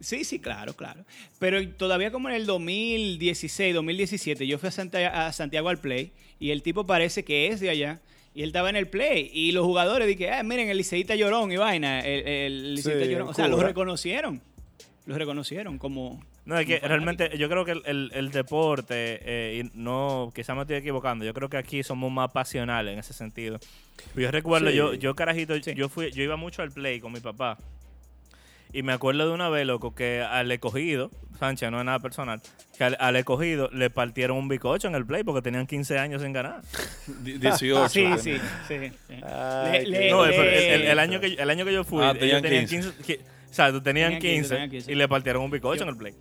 [0.00, 1.04] Sí, sí, claro, claro.
[1.38, 6.10] Pero todavía como en el 2016, 2017, yo fui a Santiago, a Santiago al Play
[6.40, 8.00] y el tipo parece que es de allá.
[8.34, 9.30] Y él estaba en el play.
[9.32, 12.00] Y los jugadores dije, ah, miren, el liceísta llorón y vaina.
[12.00, 13.28] El, el liceísta Sí, llorón.
[13.28, 13.68] O sea, lo Cuba.
[13.68, 14.42] reconocieron.
[15.06, 16.20] Lo reconocieron como.
[16.46, 20.54] No, es que realmente yo creo que el, el- el deporte, eh, y no, quizás
[20.54, 23.58] me estoy equivocando, yo creo que aquí somos más pasionales en ese sentido.
[24.14, 24.76] Yo recuerdo, Sí.
[24.76, 25.74] yo, yo carajito, Sí.
[25.74, 27.56] yo fui, yo iba mucho al play con mi papá.
[28.74, 32.42] Y me acuerdo de una vez, loco, que al escogido, Sánchez, no es nada personal,
[32.76, 36.20] que al, al escogido le partieron un bicocho en el play porque tenían 15 años
[36.22, 36.60] sin ganar.
[37.22, 37.88] Di- 18.
[37.88, 38.36] Sí, sí,
[38.68, 38.90] sí.
[39.08, 39.14] sí.
[39.22, 42.02] Ay, Le- qué le- No, le- el, año que, yo- el año que yo fui,
[42.04, 42.90] Ah, ellos tenían tenían 15.
[42.96, 43.02] 15.
[43.04, 44.92] qui- o sea, tenían Tenían 15, 15, tenían 15.
[44.92, 46.14] y le partieron un bicocho Yo- en el play.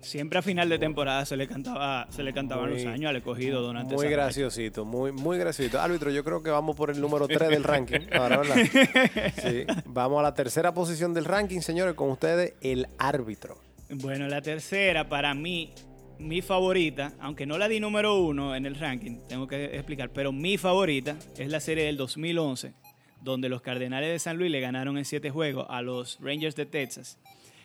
[0.00, 3.16] Siempre a final de temporada se le cantaba, se le cantaban Muy- los años al
[3.16, 5.80] escogido durante Muy graciosito, muy, muy graciosito.
[5.80, 8.00] Árbitro, yo creo que vamos por el número 3 del ranking.
[8.12, 8.56] Ahora, ¿verdad?
[9.42, 9.64] Sí.
[9.86, 11.94] Vamos a la tercera posición del ranking, señores.
[11.94, 13.58] Con ustedes, el árbitro.
[13.90, 15.72] Bueno, la tercera, para mí,
[16.18, 20.30] mi favorita, aunque no la di número uno en el ranking, tengo que explicar, pero
[20.32, 22.74] mi favorita es la serie del 2011,
[23.22, 26.66] donde los Cardenales de San Luis le ganaron en siete juegos a los Rangers de
[26.66, 27.18] Texas.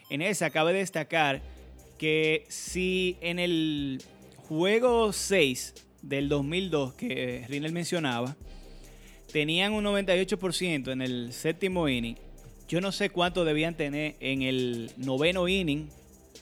[0.09, 1.41] En esa cabe destacar
[2.01, 4.01] que si en el
[4.47, 8.35] juego 6 del 2002 que Rinel mencionaba,
[9.31, 12.15] tenían un 98% en el séptimo inning,
[12.67, 15.89] yo no sé cuánto debían tener en el noveno inning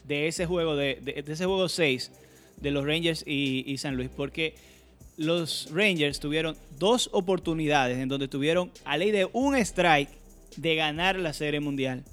[0.05, 2.09] de ese juego, de, de- ese juego 6
[2.61, 4.55] de los Rangers y, y San Luis, porque
[5.17, 10.09] los Rangers tuvieron dos oportunidades en donde tuvieron a ley de un strike
[10.55, 12.05] de ganar la Serie Mundial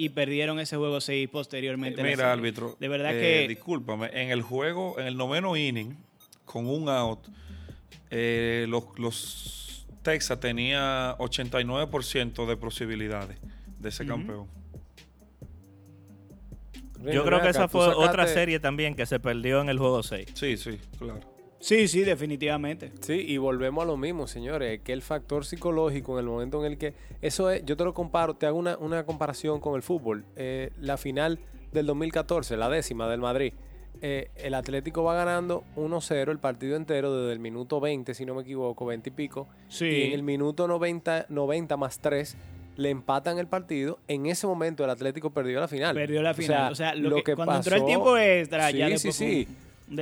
[0.00, 2.02] y perdieron ese juego 6 posteriormente.
[2.02, 2.74] Mira, árbitro.
[2.80, 5.94] De verdad eh, que Discúlpame, en el juego, en el noveno inning,
[6.46, 7.28] con un out,
[8.08, 13.36] eh, los, los Texas tenía 89% de posibilidades
[13.78, 14.16] de ser Ujú.
[14.16, 14.48] campeón.
[17.12, 20.28] Yo creo que esa fue otra serie también que se perdió en el juego 6.
[20.32, 21.20] Sí, sí, claro.
[21.60, 22.92] Sí, sí, definitivamente.
[23.00, 26.72] Sí, y volvemos a lo mismo, señores, que el factor psicológico en el momento en
[26.72, 26.94] el que...
[27.22, 30.24] Eso es, yo te lo comparo, te hago una, una comparación con el fútbol.
[30.36, 31.38] Eh, la final
[31.72, 33.52] del 2014, la décima del Madrid,
[34.02, 38.34] eh, el Atlético va ganando 1-0 el partido entero desde el minuto 20, si no
[38.34, 39.46] me equivoco, 20 y pico.
[39.68, 39.84] Sí.
[39.86, 42.36] Y en el minuto 90, 90 más 3
[42.76, 43.98] le empatan el partido.
[44.08, 45.94] En ese momento el Atlético perdió la final.
[45.94, 46.72] Perdió la final.
[46.72, 49.48] O sea, lo que- cuando entró el pasó- tiempo extra, Sí, ya sí, fue sí.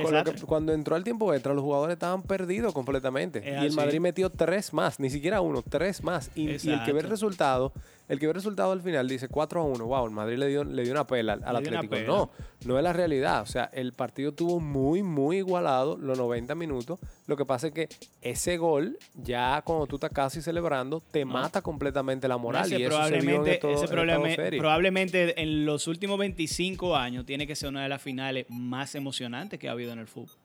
[0.03, 3.39] Con lo que- cuando entró el tiempo extra, los jugadores estaban perdidos completamente.
[3.39, 3.73] Es y el.
[3.73, 6.29] Madrid metió tres más, ni siquiera uno, tres más.
[6.35, 7.73] Y, y el que ve el resultado,
[8.09, 9.85] el que ve el resultado al final dice 4 a 1.
[9.85, 11.89] Wow, el Madrid le dio, le dio una pela al, Atlético.
[11.89, 12.07] pela.
[12.07, 12.31] No,
[12.65, 13.41] no es la realidad.
[13.43, 16.99] O sea, el partido tuvo muy, muy igualado los 90 minutos.
[17.27, 17.87] Lo que pasa es que
[18.21, 22.65] ese gol, ya cuando tú estás casi celebrando, te mata completamente la moral.
[22.65, 26.95] Ese y eso se vio en probablemente, esto- ese en probablemente en los últimos 25
[26.97, 30.07] años tiene que ser una de las finales más emocionantes que ha habido en el
[30.07, 30.35] fútbol.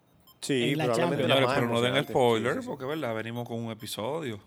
[0.40, 2.68] Sí, probablemente más pero no den spoiler, Sí, sí, sí.
[2.68, 4.38] porque verdad, venimos con un episodio.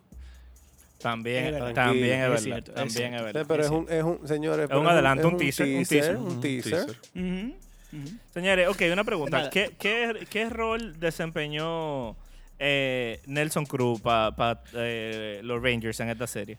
[1.12, 1.74] También, Es verdad.
[1.74, 2.41] también es Es verdad.
[2.43, 3.46] cierto, también es verdad.
[3.48, 6.17] pero es un, es un, señores, Es un adelanto, un teaser, un teaser.
[6.17, 6.86] un Un teaser.
[8.34, 9.50] Señores, ok, una pregunta.
[9.50, 12.15] ¿Qué, qué, qué rol desempeñó
[12.60, 14.62] eh, Nelson Cruz para
[15.41, 16.58] los Rangers en esta serie?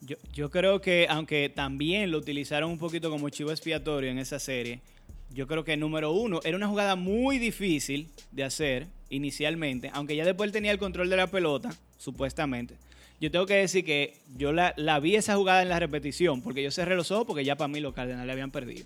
[0.00, 4.38] Yo, yo creo que, aunque también lo utilizaron un poquito como chivo expiatorio en esa
[4.38, 4.80] serie,
[5.30, 10.24] yo creo que número uno, era una jugada muy difícil de hacer inicialmente, aunque ya
[10.26, 12.74] después él tenía el control de la pelota, supuestamente.
[13.20, 16.62] Yo tengo que decir que yo la, la vi esa jugada en la repetición, porque
[16.62, 18.84] yo cerré los ojos porque ya para mí los Cardenales habían perdido.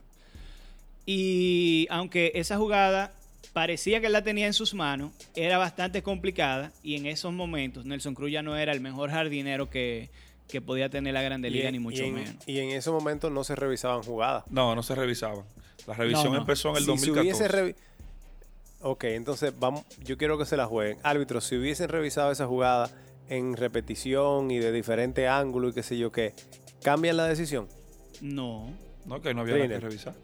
[1.06, 3.12] Y aunque esa jugada
[3.52, 7.84] parecía que él la tenía en sus manos, era bastante complicada y en esos momentos
[7.86, 10.10] Nelson Cruz ya no era el mejor jardinero que,
[10.48, 12.34] que podía tener la Grande Liga, en- ni mucho en, menos.
[12.46, 14.44] Y en ese momento no se revisaban jugadas.
[14.50, 15.44] No, no se revisaban.
[15.86, 16.38] La revisión No, no.
[16.40, 17.22] empezó en el Si se 2014.
[17.44, 17.74] hubiese revi-
[18.82, 20.98] ok, entonces vamos, yo quiero que se la jueguen.
[21.02, 22.90] Árbitros, si hubiesen revisado esa jugada
[23.28, 26.34] en repetición y de diferente ángulo y qué sé yo qué,
[26.82, 27.68] ¿cambian la decisión?
[28.20, 28.70] No,
[29.06, 30.14] No, que no había nada que revisar.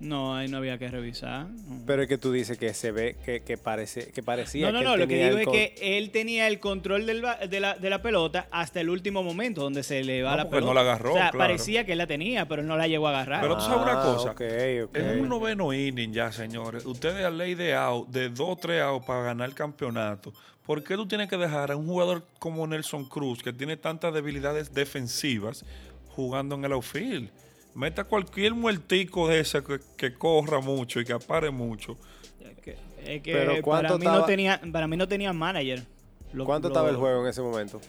[0.00, 1.48] no, ahí no había que revisar.
[1.48, 1.82] no.
[1.86, 4.78] Pero es que tú dices que se ve, que, que parece, que parecía No, no,
[4.78, 7.22] que no, él lo que tenía digo el es que él tenía el control del
[7.50, 10.48] de, la, de la pelota hasta el último momento donde se le va No, la
[10.50, 10.66] pelota.
[10.66, 11.38] no la agarró, O sea, claro.
[11.38, 13.40] parecía que él la tenía, pero él no la llegó a agarrar.
[13.42, 14.34] Pero tú sabes una Ah, cosa.
[14.38, 18.80] En un noveno inning ya, señores, ustedes a ley de out, de dos o tres
[18.82, 20.32] outs para ganar el campeonato.
[20.68, 24.12] ¿Por qué tú tienes que dejar a un jugador como Nelson Cruz, que tiene tantas
[24.12, 25.64] debilidades defensivas,
[26.10, 27.30] jugando en el outfield?
[27.74, 31.96] Meta cualquier muertico de ese que, que corra mucho y que apare mucho.
[32.38, 35.86] Es que, es que Pero ¿cuánto para, mí no tenía, para mí no tenía manager.
[36.34, 37.80] Lo- ¿Cuánto lo- estaba el juego en ese momento?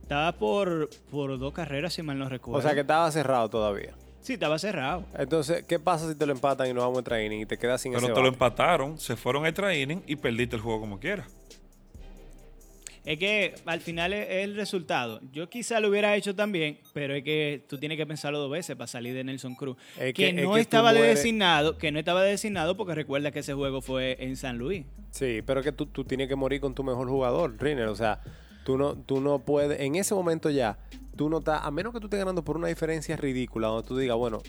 [0.00, 2.60] Estaba por, por dos carreras, si mal no recuerdo.
[2.60, 3.92] O sea que estaba cerrado todavía.
[4.20, 5.04] Sí, estaba cerrado.
[5.18, 7.58] Entonces, ¿qué pasa si te lo empatan y nos vamos a extra inning y te
[7.58, 10.62] quedas sin Pero ese te lo empataron, se fueron a extra inning y perdiste el
[10.62, 11.26] juego como quieras.
[13.04, 15.20] Es que al final es es el resultado.
[15.32, 18.76] Yo quizá lo hubiera hecho también, pero es que tú tienes que pensarlo dos veces
[18.76, 19.76] para salir de Nelson Cruz.
[19.98, 23.30] Es que, que- es no que estaba de designado, que no estaba designado porque recuerda
[23.30, 24.84] que ese juego fue en San Luis.
[25.10, 27.86] Sí, pero que tú, tú tienes que morir con tu mejor jugador, Riner.
[27.88, 28.20] O sea,
[28.64, 30.78] tú no, tú no puedes, en ese momento ya,
[31.16, 33.96] tú no estás, a menos que tú estés ganando por una diferencia ridícula, donde tú
[33.96, 34.42] digas, bueno,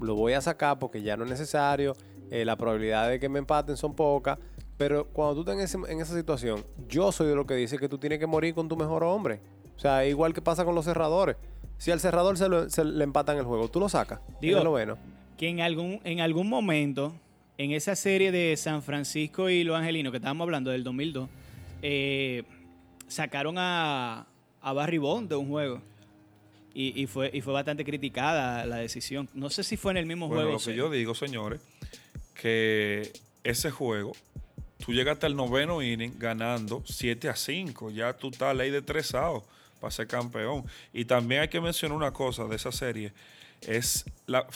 [0.00, 1.96] lo voy a sacar porque ya no es necesario,
[2.30, 4.38] eh, la probabilidad de que me empaten son pocas,
[4.76, 7.78] pero cuando tú estás en, ese- en esa situación, yo soy de lo que dice
[7.78, 9.40] que tú tienes que morir con tu mejor hombre.
[9.76, 11.36] O sea, igual que pasa con los cerradores.
[11.78, 14.20] Si al cerrador se, lo- se le empatan el juego, tú lo sacas.
[14.40, 14.96] Digo- lo bueno.
[15.36, 17.12] Que en algún, en algún momento,
[17.58, 21.28] en esa serie de San Francisco y Los Angelinos, que estábamos hablando del 2002,
[21.82, 22.42] eh,
[23.08, 24.26] sacaron a,
[24.62, 25.82] a Barry Bond de un juego.
[26.72, 29.28] Y, y fue, y fue bastante criticada la decisión.
[29.34, 30.52] No sé si fue en el mismo Bueno, juego.
[30.52, 30.74] lo que sí.
[30.74, 31.60] yo digo, señores,
[32.34, 33.12] que
[33.44, 34.12] ese juego,
[34.84, 37.90] tú llegaste al noveno inning ganando 7 a 5.
[37.90, 39.46] Ya tú estás ley de tres outs
[39.80, 40.64] para ser campeón.
[40.92, 43.12] Y también hay que mencionar una cosa de esa serie.
[43.62, 44.04] Es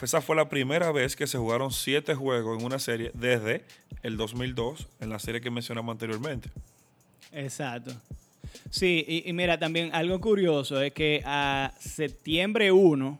[0.03, 3.65] esa fue la primera vez que se jugaron siete juegos en una serie desde
[4.03, 6.51] el 2002, en la serie que mencionamos anteriormente.
[7.33, 7.95] Exacto.
[8.69, 13.19] Sí, y, y mira, también algo curioso es que a septiembre 1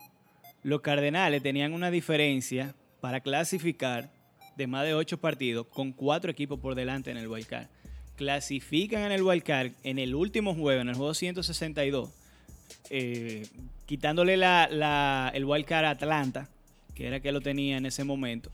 [0.63, 4.11] los Cardenales tenían una diferencia para clasificar
[4.61, 7.67] de más de 8 partidos con cuatro equipos por delante en el Wild Card.
[8.17, 12.11] Clasifican en el Wild Card en el último juego, en el juego 162,
[12.91, 13.47] eh,
[13.87, 16.49] quitándole la, la- el Wild Card a Atlanta,
[16.95, 18.51] que era que lo tenía en ese momento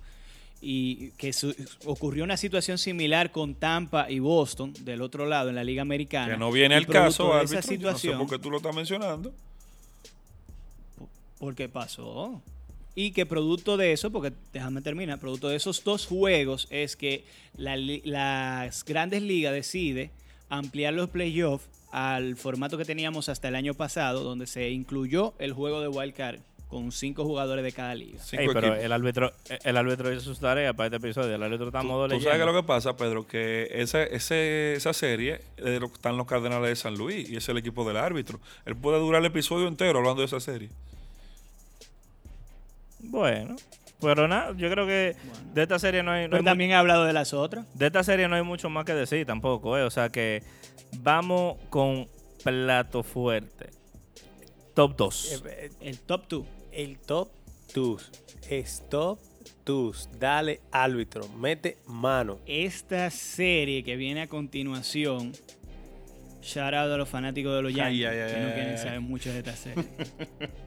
[0.62, 5.57] y que su- ocurrió una situación similar con Tampa y Boston del otro lado en
[5.57, 6.33] la Liga Americana.
[6.35, 7.59] Que no viene producto caso, árbitro.
[7.59, 9.35] esa situación, No sé por qué tú lo estás mencionando.
[11.38, 12.40] porque pasó.
[12.96, 17.24] Y que producto de eso, porque déjame terminar, producto de esos dos juegos es que
[17.56, 20.11] la las grandes ligas decide
[20.48, 25.52] ampliar los playoffs al formato que teníamos hasta el año pasado, donde se incluyó el
[25.52, 28.18] juego de Wild Card con cinco jugadores de cada liga.
[28.32, 29.32] Ey, pero el árbitro,
[29.62, 31.35] el árbitro hizo sus tareas para este episodio.
[31.35, 34.74] El árbitro está Tú, modo tú sabes que lo que pasa, Pedro, que esa, ese,
[34.74, 38.40] esa serie eh, están los Cardenales de San Luis y es el equipo del árbitro.
[38.64, 40.70] Él puede durar el episodio entero hablando de esa serie.
[43.09, 43.57] Bueno,
[44.01, 45.16] pero nada, yo creo que
[45.55, 47.66] de esta serie no hay, no Pero hay también he hablado de las otras.
[47.75, 49.83] de esta serie no hay mucho más que decir tampoco, ¿eh?
[49.83, 50.42] O sea que
[50.99, 52.07] vamos con
[52.45, 53.71] plato fuerte.
[54.75, 55.42] Top 2.
[55.47, 56.47] Eh, El top 2.
[56.73, 57.31] El top
[57.75, 58.11] 2.
[58.51, 59.19] Stop
[59.64, 60.11] 2.
[60.19, 61.27] Dale árbitro.
[61.31, 62.38] Mete mano.
[62.47, 65.33] Esta serie que viene a continuación,
[66.42, 68.73] shout out a los fanáticos de los Ay, Yankees, ay, ay, que no ay, quieren
[68.73, 68.79] ay.
[68.79, 69.85] saber mucho de esta serie.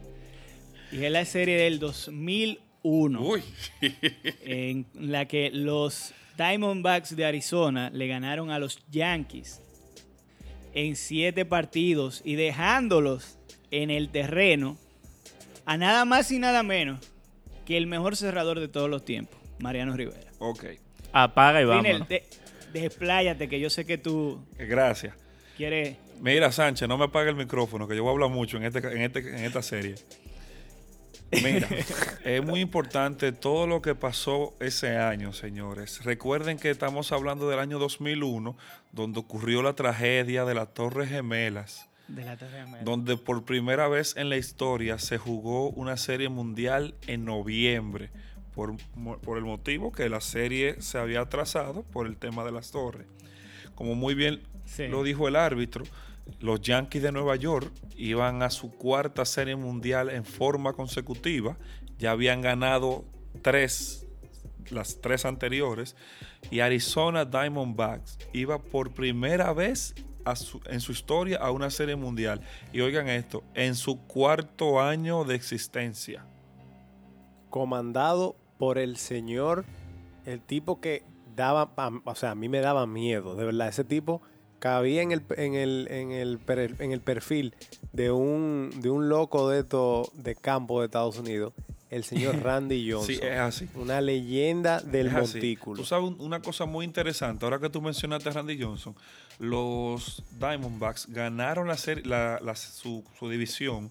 [0.92, 3.42] y es la serie del 2001, Uy,
[4.42, 9.62] en la que los Diamondbacks de Arizona le ganaron a los Yankees
[10.74, 13.38] en siete partidos y dejándolos
[13.72, 14.78] en el terreno
[15.66, 17.00] a nada más y nada menos
[17.66, 20.32] que el mejor cerrador de todos los tiempos, Mariano Rivera.
[20.40, 20.66] ok.
[21.12, 22.08] Apaga y vamos.
[22.08, 22.24] de-
[22.72, 25.16] despláyate, que yo sé que tú Gracias.
[25.58, 25.98] quieres.
[26.22, 28.78] Mira, Sánchez, no me apague el micrófono, que yo voy a hablar mucho en, este,
[28.80, 29.96] en, este, en esta serie.
[31.32, 31.68] Mira,
[32.26, 36.04] es muy importante todo lo que pasó ese año, señores.
[36.04, 38.58] Recuerden que estamos hablando del año 2001,
[38.92, 42.84] donde ocurrió la tragedia de las Torres Gemelas, De la Torre Gemela.
[42.84, 48.10] donde por primera vez en la historia se jugó una serie mundial en noviembre,
[48.56, 48.76] por,
[49.22, 53.06] por el motivo que la serie se había atrasado por el tema de las torres.
[53.76, 54.88] Como muy bien Sí.
[54.88, 55.84] lo dijo el árbitro,
[56.40, 61.58] los Yankees de Nueva York iban a su cuarta serie mundial en forma consecutiva,
[61.98, 63.06] ya habían ganado
[63.42, 64.08] tres,
[64.70, 65.96] las tres anteriores,
[66.52, 69.96] y Arizona Diamondbacks iba por primera vez
[70.66, 72.42] en su historia a una serie mundial.
[72.72, 76.26] Y oigan esto, en su cuarto año de existencia.
[77.50, 79.66] Comandado por el señor,
[80.26, 81.04] el tipo que
[81.36, 83.70] daba, o sea, a mí me daba miedo, de verdad.
[83.70, 84.22] Ese tipo
[84.60, 86.40] cabía en el, en el, en el,
[86.80, 87.54] en el perfil
[87.94, 91.54] de un, de un loco de esto de campo de Estados Unidos,
[91.90, 93.16] el señor Randy Johnson.
[93.16, 93.68] Sí, es así.
[93.76, 95.34] Una leyenda del Es así.
[95.38, 95.82] montículo.
[95.82, 98.96] Tú sabes un- una cosa muy interesante, ahora que tú mencionaste a Randy Johnson,
[99.40, 103.90] los Diamondbacks ganaron la serie, la- la- su, su división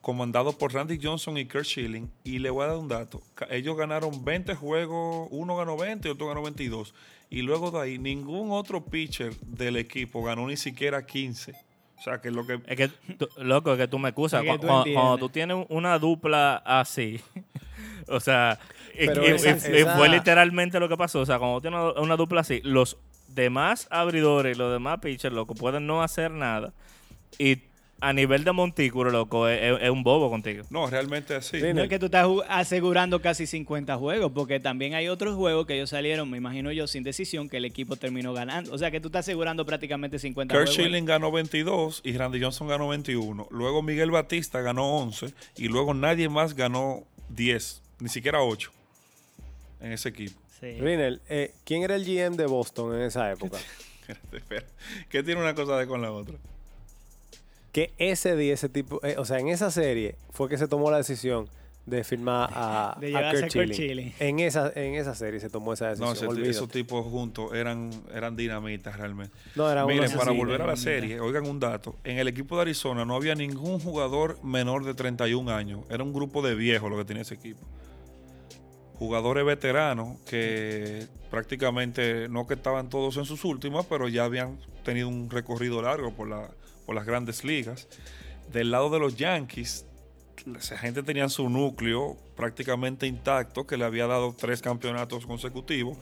[0.00, 2.10] comandado por Randy Johnson y Kurt Schilling.
[2.24, 3.22] Y le voy a dar un dato.
[3.50, 6.92] Ellos ganaron 20 juegos, uno ganó 20 y otro ganó 22.
[7.32, 11.52] Y luego de ahí, ningún otro pitcher del equipo ganó ni siquiera 15.
[11.98, 12.60] O sea, que lo que...
[12.66, 14.42] Es que, tú- loco, es que tú me excusas.
[14.44, 17.20] Es que Cu- tú Cuando, cuando tú tienes una dupla así,
[18.08, 18.58] o sea,
[18.94, 21.20] y, esa- esa- fue literalmente lo que pasó.
[21.20, 25.54] O sea, cuando tienes una, dupla así, los demás abridores y los demás pitchers, loco,
[25.54, 26.74] pueden no hacer nada.
[27.38, 27.62] Y
[28.02, 30.64] a nivel de montículo, loco, es, un bobo contigo.
[30.70, 31.60] No, realmente así.
[31.60, 35.68] Sí, No es que tú estás asegurando casi 50 juegos, porque también hay otros juegos
[35.68, 38.72] que ellos salieron, me imagino yo, sin decisión, que el equipo terminó ganando.
[38.74, 40.84] O sea que tú estás asegurando prácticamente 50 Kurt juegos.
[40.84, 43.46] Schilling ganó 22 y Randy Johnson ganó 21.
[43.52, 48.72] Luego Miguel Batista ganó 11 y luego nadie más ganó 10, ni siquiera 8
[49.80, 50.40] en ese equipo.
[50.58, 50.72] Sí.
[50.80, 53.58] Rinel, eh, ¿quién era el GM de Boston en esa época?
[55.08, 56.36] ¿Qué tiene una cosa de con la otra?
[57.72, 60.90] Que ese día, ese tipo, eh, o sea, en esa serie fue que se tomó
[60.90, 61.48] la decisión
[61.86, 63.72] de firmar a, De a Kurt.
[63.72, 64.12] Schilling.
[64.20, 66.12] En esa, en esa serie se tomó esa No, decisión.
[66.16, 66.50] ese- olvídate.
[66.50, 69.34] esos tipos juntos eran, eran dinamitas realmente.
[69.56, 71.96] No, era Miren, para volver a la serie, oigan un dato.
[72.04, 75.80] En el equipo de Arizona no había ningún jugador menor de 31 años.
[75.90, 77.60] Era un grupo de viejos lo que tenía ese equipo.
[78.98, 85.08] Jugadores veteranos que prácticamente no que estaban todos en sus últimas, pero ya habían tenido
[85.08, 86.48] un recorrido largo por, la,
[86.86, 87.88] por las grandes ligas.
[88.52, 89.86] Del lado de los Yankees,
[90.58, 95.96] esa gente tenía su núcleo prácticamente intacto que le había dado tres campeonatos consecutivos.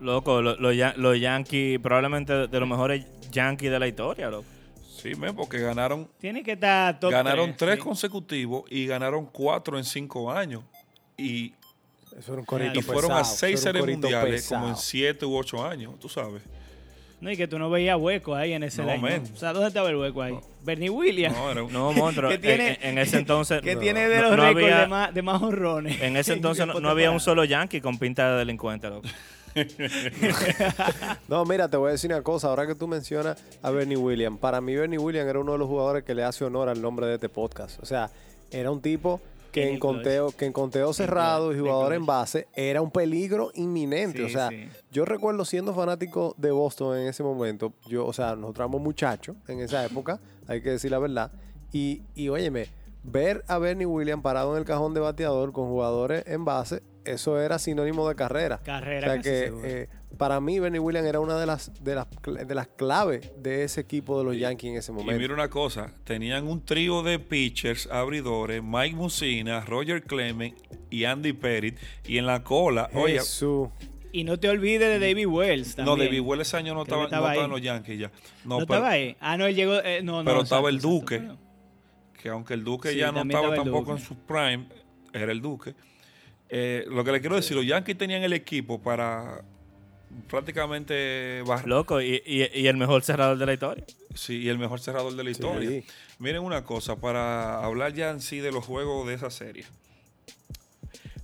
[0.00, 4.44] Loco, lo- lo ya- los Yankees, probablemente de los mejores Yankees de la historia, loco.
[5.02, 7.80] Sí, men, porque ganaron Tiene que estar top ganaron tres sí.
[7.82, 10.62] consecutivos y ganaron cuatro en cinco años.
[11.16, 11.54] Y,
[12.18, 15.64] Eso era un corito y fueron a seis series mundiales como en siete u ocho
[15.64, 16.42] años, tú sabes.
[17.20, 19.22] No, y que tú no veías hueco ahí en ese No, line, men.
[19.22, 19.34] ¿no?
[19.34, 20.38] O sea, ¿dónde estaba el hueco ahí?
[20.64, 21.34] Bernie Williams.
[21.36, 22.28] No, No, monstruo.
[22.28, 23.60] Que en, tiene- en- en ese entonces.
[23.62, 26.00] que no, tiene de los no récords había- de, más, de más honrones.
[26.02, 29.08] En ese entonces no, había un solo Yankee con pinta de delincuente, loco.
[31.28, 32.48] No, mira, te voy a decir una cosa.
[32.48, 35.68] Ahora que tú mencionas a Bernie Williams, para mí Bernie Williams era uno de los
[35.68, 37.82] jugadores que le hace honor al nombre de este podcast.
[37.82, 38.10] O sea,
[38.50, 39.20] era un tipo
[39.56, 44.18] que En conteo, que en conteo cerrado y jugador en base era un peligro inminente.
[44.18, 44.68] Sí, o sea, sí.
[44.92, 47.72] yo recuerdo siendo fanático de Boston en ese momento.
[47.86, 51.32] Yo, o sea, nosotros éramos muchachos en esa época, hay que decir la verdad.
[51.72, 52.66] Y, y óyeme,
[53.02, 57.40] ver a Bernie Williams parado en el cajón de bateador con jugadores en base, eso
[57.40, 58.60] era sinónimo de carrera.
[58.64, 61.94] Carrera O sea casi que eh, para mí Bernie Williams era una de las, de
[61.94, 65.20] las de las claves de ese equipo de los Yankees en ese y momento.
[65.20, 70.56] mira una cosa, tenían un trío de pitchers, abridores, Mike Mussina, Roger Clement
[70.90, 71.78] y Andy Pettit.
[72.06, 73.68] Y en la cola, oye, Jesús.
[74.12, 76.08] Y no te olvides de David Wells no, también.
[76.08, 78.10] David Wells ese año no estaba, no estaba en los Yankees ya.
[78.44, 79.16] ¿No, No, pero, estaba ahí?
[79.20, 79.74] Ah, no, él llegó...
[79.74, 81.16] eh, no, no, pero estaba el Duque.
[81.16, 81.38] exacto.
[82.22, 84.68] que aunque el Duque Sí, ya no estaba tampoco en su prime,
[85.12, 85.74] era el Duque.
[86.48, 89.42] Eh, lo que le quiero decir, los Yankees tenían el equipo para
[90.28, 93.84] prácticamente bar- Loco, y, y- y el mejor cerrador de la historia.
[94.14, 95.68] sí, y el mejor cerrador de la historia.
[95.68, 95.84] Sí.
[96.18, 99.64] Miren una cosa, para hablar ya en sí de los juegos de esa serie.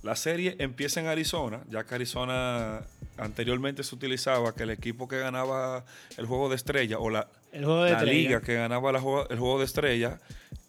[0.03, 2.81] La serie empieza en Arizona, ya que Arizona
[3.17, 5.85] anteriormente se utilizaba que el equipo que ganaba
[6.17, 8.13] el juego de estrella o la, El juego de la estrella.
[8.19, 10.19] liga que ganaba la el juego de estrella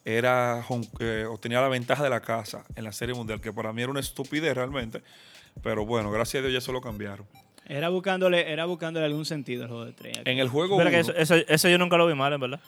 [0.05, 3.73] era home- eh, obtenía la ventaja de la casa en la serie mundial, que para
[3.73, 5.03] mí era una estupidez realmente.
[5.63, 7.27] Pero bueno, gracias a Dios ya eso lo cambiaron.
[7.67, 10.23] Era buscándole, era buscándole algún sentido al juego de estrella.
[10.27, 12.41] En el juego Pero que uno- eso, eso, eso yo nunca lo vi mal, en
[12.41, 12.61] verdad.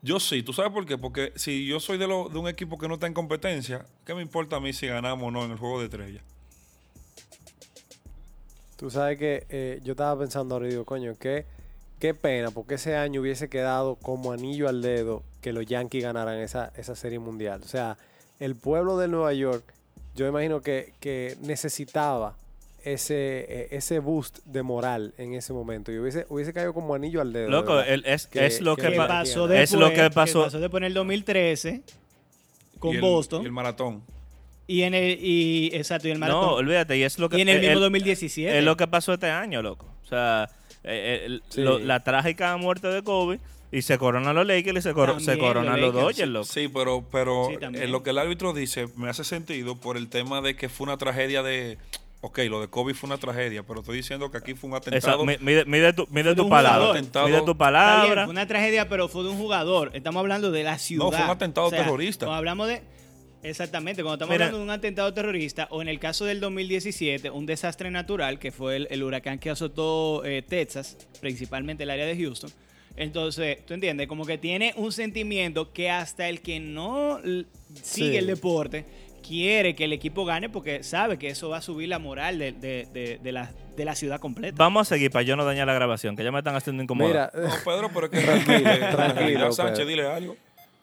[0.00, 0.96] Yo sí, ¿tú sabes por qué?
[0.98, 4.14] Porque si yo soy de, lo- de un equipo que no está en competencia, ¿qué
[4.14, 6.20] me importa a mí si ganamos o no en el juego de estrella?
[8.76, 11.44] Tú sabes que eh, yo estaba pensando ahora y digo, coño, qué,
[12.02, 16.36] qué pena, porque ese año hubiese quedado como anillo al dedo que los Yankees ganaran
[16.40, 17.60] esa, esa serie mundial.
[17.64, 17.96] O sea,
[18.40, 19.62] el pueblo de Nueva York,
[20.16, 22.34] yo imagino que, que necesitaba
[22.84, 27.20] ese, eh, ese boost de moral en ese momento y hubiese, hubiese caído como anillo
[27.20, 27.44] al dedo.
[27.44, 29.80] de Loco, el- es, Que- es lo que que, ¿Qué pa- pasó es después?
[29.80, 31.82] lo que pasó- después en el 2013
[32.80, 34.02] con Y el- Boston y el maratón.
[34.66, 37.38] y en el y exacto y el No, maratón olvídate, y es lo que...
[37.38, 39.86] y en el mismo el- 2017 Es lo que pasó este año, loco.
[40.04, 40.50] O sea,
[40.84, 41.60] eh, el- Sí.
[41.62, 43.38] lo- la trágica muerte de Kobe
[43.70, 46.02] y se coronan los Lakers y se, coro- se coronan los los.
[46.04, 46.44] Dodgers, loco.
[46.44, 50.08] Sí, pero, pero Sí, en lo que el árbitro dice me hace sentido por el
[50.08, 51.78] tema de que fue una tragedia de...
[52.24, 55.24] Ok, lo de Kobe fue una tragedia, pero estoy diciendo que aquí fue un atentado.
[55.24, 56.90] mi- mide, mide tu, mide tu un palabra.
[56.90, 57.26] Atentado.
[57.26, 58.24] Mide tu Está bien, palabra.
[58.26, 59.90] fue una tragedia, pero fue de un jugador.
[59.92, 61.04] Estamos hablando de la ciudad.
[61.06, 62.36] No, fue un atentado terrorista.
[62.36, 62.80] Hablamos de.
[63.42, 64.44] Exactamente, cuando estamos Mira.
[64.46, 68.52] hablando de un atentado terrorista, o en el caso del 2017, un desastre natural, que
[68.52, 72.50] fue el, el huracán que azotó eh, Texas, principalmente el área de Houston.
[72.96, 77.18] Entonces, tú entiendes, como que tiene un sentimiento que hasta el que no
[77.82, 78.16] sigue Sí.
[78.16, 78.84] el deporte
[79.26, 82.52] quiere que el equipo gane porque sabe que eso va a subir la moral de,
[82.52, 84.56] de- de- de las, de la ciudad completa.
[84.58, 87.08] Vamos a seguir para yo no dañar la grabación, que ya me están haciendo incómodo.
[87.08, 89.88] Mira, No, Pedro, pero es que Tranquilo, tranquilo, Sánchez, Pedro.
[89.88, 90.36] dile algo.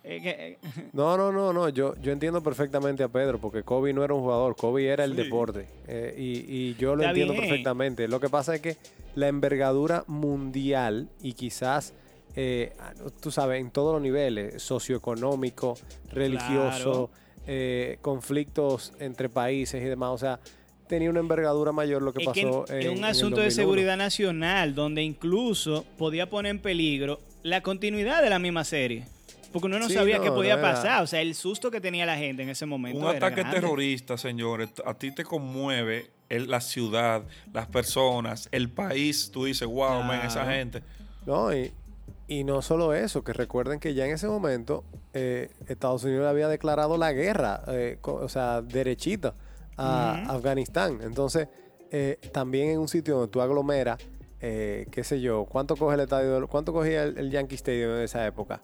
[0.03, 0.57] Eh, eh,
[0.93, 1.69] No, no, no, no.
[1.69, 5.11] Yo, yo entiendo perfectamente a Pedro, porque Kobe no era un jugador, Kobe era el
[5.11, 5.23] Sí.
[5.23, 5.67] deporte.
[5.87, 7.45] Eh, y, y yo lo Está entiendo bien.
[7.45, 8.07] perfectamente.
[8.07, 8.77] Lo que pasa es que
[9.15, 11.93] la envergadura mundial y quizás,
[12.35, 12.73] eh,
[13.21, 15.75] tú sabes, en todos los niveles, socioeconómico,
[16.11, 17.09] religioso,
[17.47, 20.39] eh, conflictos entre países y demás, o sea,
[20.87, 23.37] tenía una envergadura mayor lo que es que pasó en, en, en un en asunto
[23.41, 23.51] de 2001.
[23.51, 29.05] seguridad nacional, donde incluso podía poner en peligro la continuidad de la misma serie.
[29.51, 31.01] Porque uno no Sí, sabía no, qué podía pasar.
[31.03, 32.99] O sea, el susto que tenía la gente en ese momento.
[32.99, 33.59] Un era ataque grande.
[33.59, 37.23] terrorista, señores, a ti te conmueve el- la ciudad,
[37.53, 39.31] las personas, el país.
[39.31, 40.83] Tú dices, wow, man, esa gente.
[41.25, 41.73] No, y,
[42.27, 44.83] y no solo eso, que recuerden que ya en ese momento
[45.13, 49.33] eh, Estados Unidos había declarado la guerra, eh, o sea, derechita
[49.77, 50.25] a.
[50.29, 50.99] Afganistán.
[51.01, 51.47] Entonces,
[51.91, 53.97] eh, también en un sitio donde tú aglomeras,
[54.41, 58.01] eh, qué sé yo, ¿cuánto coge el estadio, cuánto cogía el, el Yankee Stadium en
[58.03, 58.61] esa época?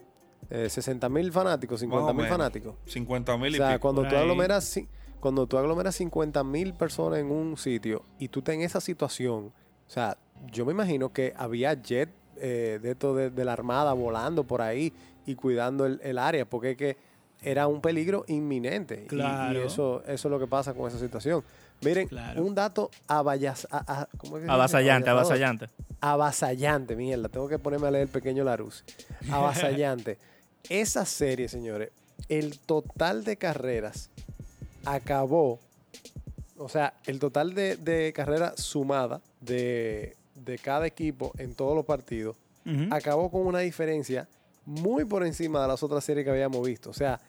[0.50, 2.76] Eh, 60 mil fanáticos, 50 mil fanáticos.
[2.86, 3.80] 50 mil O y sea, pico.
[3.82, 4.22] cuando Por tú ahí.
[4.22, 4.80] aglomeras,
[5.20, 9.46] cuando tú aglomeras 50 mil personas en un sitio y tú estás en esa situación,
[9.88, 10.18] o sea,
[10.52, 14.62] yo me imagino que había jet eh, de, esto de, de la armada volando por
[14.62, 14.94] ahí
[15.26, 16.98] y cuidando el, el área, porque es que
[17.42, 18.96] era un peligro inminente.
[19.02, 19.64] Y- Y, Claro.
[19.64, 21.44] eso, eso es lo que pasa con esa situación.
[21.82, 22.44] Miren, Claro.
[22.44, 25.10] un dato abayas, a- a- ¿cómo es que avasallante.
[26.02, 27.30] Avasallante, mierda.
[27.30, 28.84] Tengo que ponerme a leer el pequeño Larus.
[29.32, 30.18] Avasallante.
[30.70, 31.92] Esa serie, señores,
[32.30, 34.10] el total de carreras
[34.86, 35.60] acabó.
[36.58, 41.86] O sea, el total de, de carreras sumada de, de cada equipo en todos los
[41.86, 42.38] partidos
[42.90, 44.28] acabó con una diferencia
[44.66, 46.90] muy por encima de las otras series que habíamos visto.
[46.90, 47.20] O sea,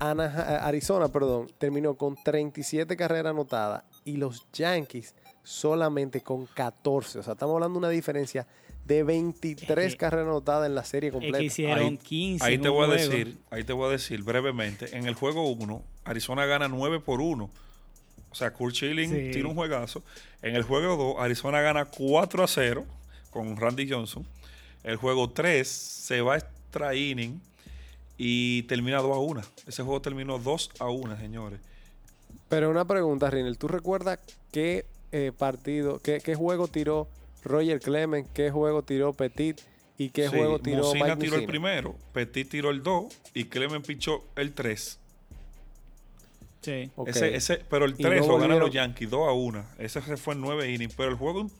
[0.00, 5.14] Arizona, perdón, terminó con 37 carreras anotadas y los Yankees
[5.44, 7.20] solamente con 14.
[7.20, 8.46] O sea, estamos hablando de una diferencia
[8.86, 11.38] de 23 Es que- carreras anotadas en la serie Es completa.
[11.38, 12.44] que hicieron Ahí- 15.
[12.44, 13.00] Ahí te voy a juego.
[13.10, 14.96] decir, ahí te voy a decir brevemente.
[14.96, 17.50] En el juego 1, Arizona gana 9 por 1.
[18.30, 19.30] O sea, Kurt Schilling Sí.
[19.32, 20.02] tiene un juegazo.
[20.42, 22.84] En el juego 2, Arizona gana 4 a 0
[23.30, 24.26] con Randy Johnson.
[24.82, 27.40] El juego 3 se va a extra inning
[28.18, 29.42] y termina 2 a 1.
[29.66, 31.60] Ese juego terminó 2 a 1, señores.
[32.48, 33.56] Pero una pregunta, Rinel.
[33.56, 34.18] ¿Tú recuerdas
[34.52, 37.06] qué eh, partido, qué, qué juego tiró
[37.44, 39.60] Roger Clemens, qué juego tiró Petit
[39.98, 43.44] y qué Sí, juego tiró Mussina Mike tiró el primero, Petit tiró el 2 y
[43.44, 44.98] Clement pichó el 3.
[46.62, 46.90] Sí.
[46.96, 47.08] Ok.
[47.08, 49.64] Ese, ese, pero el Y 3 no lo ganan los Yankees 2 a 1.
[49.78, 50.94] Ese se fue en 9 innings.
[50.94, 51.50] Pero el juego in-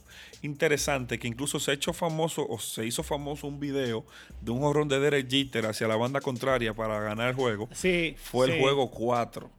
[0.40, 4.04] interesante, que incluso se ha hecho famoso o se hizo famoso un video
[4.40, 8.16] de un jorrón de Derek Jeter hacia la banda contraria para ganar el juego, Sí.
[8.18, 8.60] fue el sí.
[8.60, 9.50] juego 4.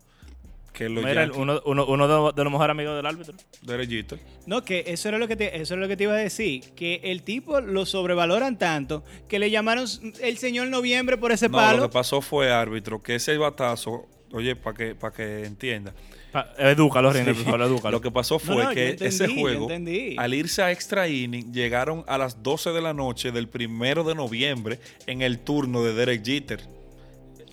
[0.76, 3.34] Que los Mira, Yankees, uno, uno, uno de, de los mejores amigos del árbitro.
[3.62, 4.20] Derek Jeter.
[4.46, 6.64] No, que eso era lo que te, eso era lo que te iba a decir,
[6.76, 9.88] que el tipo lo sobrevaloran tanto que le llamaron
[10.22, 11.78] el señor noviembre por ese No, palo.
[11.78, 15.94] lo que pasó fue árbitro, que ese batazo, oye, para que, para que entienda.
[16.34, 17.44] Pa- Edúcalo, René, Sí.
[17.44, 17.92] por favor, edúcalo.
[17.98, 20.16] Lo que pasó fue No, no, yo que entendí, ese yo juego, entendí.
[20.20, 24.16] al irse a extra inning, llegaron a las 12 de la noche del primero de
[24.16, 26.60] noviembre en el turno de Derek Jeter.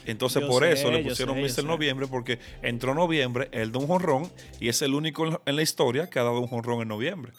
[0.07, 1.51] Entonces, Yo por sé, eso le pusieron sé, Mr.
[1.51, 1.63] sé.
[1.63, 4.31] Noviembre, porque entró noviembre, él da un jonrón
[4.61, 7.33] y es el único en la- historia que ha dado un jonrón en noviembre.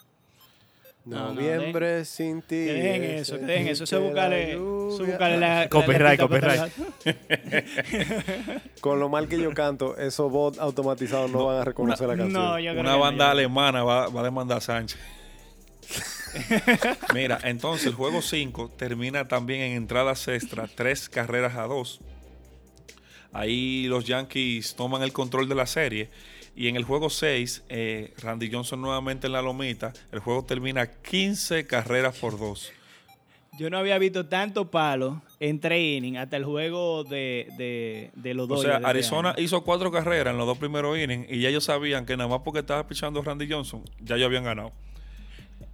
[1.04, 2.48] No, no, Noviembre sin ti.
[2.64, 3.84] Que dejen es eso, que dejen eso.
[3.84, 6.72] Eso buscarle, buscarle la, Copyright, copyright.
[8.80, 12.32] Con lo mal que yo canto, esos bots automatizados no, van a reconocer la canción.
[12.42, 13.30] No, yo creo Una que banda no.
[13.32, 14.98] alemana va, va a demandar a Sánchez.
[17.14, 22.00] Mira, entonces el juego 5 termina también en entradas extra, tres carreras a dos.
[23.34, 26.08] Ahí los Yankees toman el control de la serie.
[26.56, 29.92] Y en el juego 6, eh, Randy Johnson nuevamente en la lomita.
[30.12, 32.72] El juego termina 15 carreras por dos.
[33.58, 38.44] Yo no había visto tanto palo en training hasta el juego de, de, de los
[38.44, 38.62] O dos.
[38.62, 42.16] sea, Arizona hizo cuatro carreras en los dos primeros innings y ya ellos sabían que
[42.16, 44.72] nada más porque estaba pichando Randy Johnson, ya ellos habían ganado.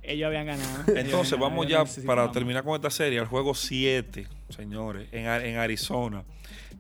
[0.02, 0.68] Ellos habían ganado.
[0.88, 5.08] Entonces Ellos habían ganado, vamos ya para terminar con esta serie al juego 7, señores,
[5.12, 6.22] en, en Arizona.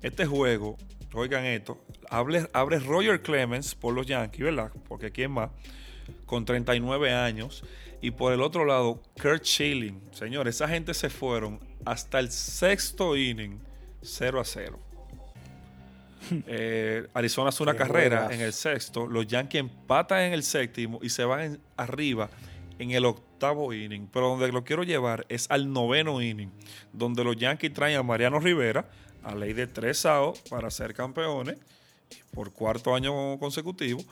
[0.02, 0.76] Este juego,
[1.14, 4.70] oigan esto, abre, abre Roger Clemens por los Yankees, ¿verdad?
[4.88, 5.50] Porque quién más,
[6.26, 7.64] con 39 años.
[8.02, 10.00] Y por el otro lado, Kurt Schilling.
[10.12, 13.58] Señores, esa gente se fueron hasta el sexto inning,
[14.02, 14.78] 0 a 0.
[16.46, 21.00] Eh, Arizona hace una Qué carrera en el sexto, los Yankees empatan en el séptimo
[21.02, 22.28] y se van en- arriba
[22.78, 24.06] en el octavo inning.
[24.12, 26.50] Pero donde lo quiero llevar es al noveno inning,
[26.92, 28.88] donde los Yankees traen a Mariano Rivera
[29.22, 31.58] a ley de tres outs para ser campeones
[32.32, 34.02] por cuarto año consecutivo.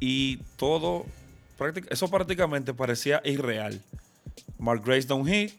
[0.00, 1.06] Y todo
[1.90, 3.80] eso prácticamente parecía irreal.
[4.58, 5.52] Mark Grace da hit,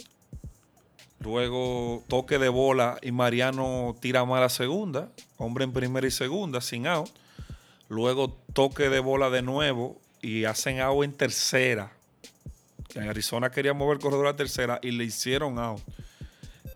[1.19, 6.61] luego toque de bola y Mariano tira mal a segunda, hombre en primera y segunda,
[6.61, 7.09] sin out.
[7.87, 11.91] Luego toque de bola de nuevo y hacen out en tercera.
[12.95, 15.81] En Arizona quería mover el corredor a tercera y le hicieron out.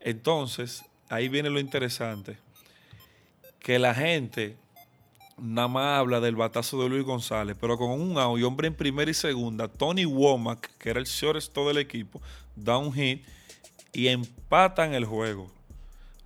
[0.02, 2.38] Entonces, ahí viene lo interesante.
[3.60, 4.56] Que la gente
[5.38, 8.76] nada más habla del batazo de Luis González, pero con un out y hombre en
[8.76, 12.22] primera y segunda, Tony Womack, que era el shortstop del equipo,
[12.56, 13.24] da un hit
[13.94, 15.50] y empatan el juego.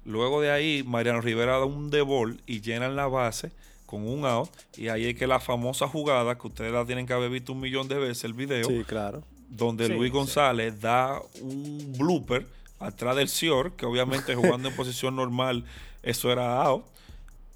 [0.06, 3.52] Luego de ahí, Mariano Rivera da un debol y llenan la base
[3.86, 4.50] con un out.
[4.76, 7.60] Y ahí es que la famosa jugada, que ustedes la tienen que haber visto un
[7.62, 9.24] millón de veces el video, Sí, claro.
[9.50, 10.18] donde Sí, Luis sí.
[10.18, 12.48] González da un blooper
[12.86, 15.66] atrás del Sior, que obviamente jugando en posición normal,
[16.02, 16.86] eso era out.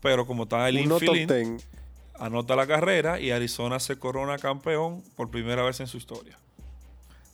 [0.02, 1.62] Pero como está el infield,
[2.20, 6.38] anota la carrera y Arizona se corona campeón por primera vez en su historia.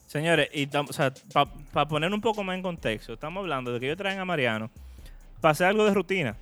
[0.07, 4.19] Señores, y para poner un poco más en contexto, estamos hablando de que ellos traen
[4.19, 4.69] a Mariano
[5.41, 6.37] para hacer algo de rutina.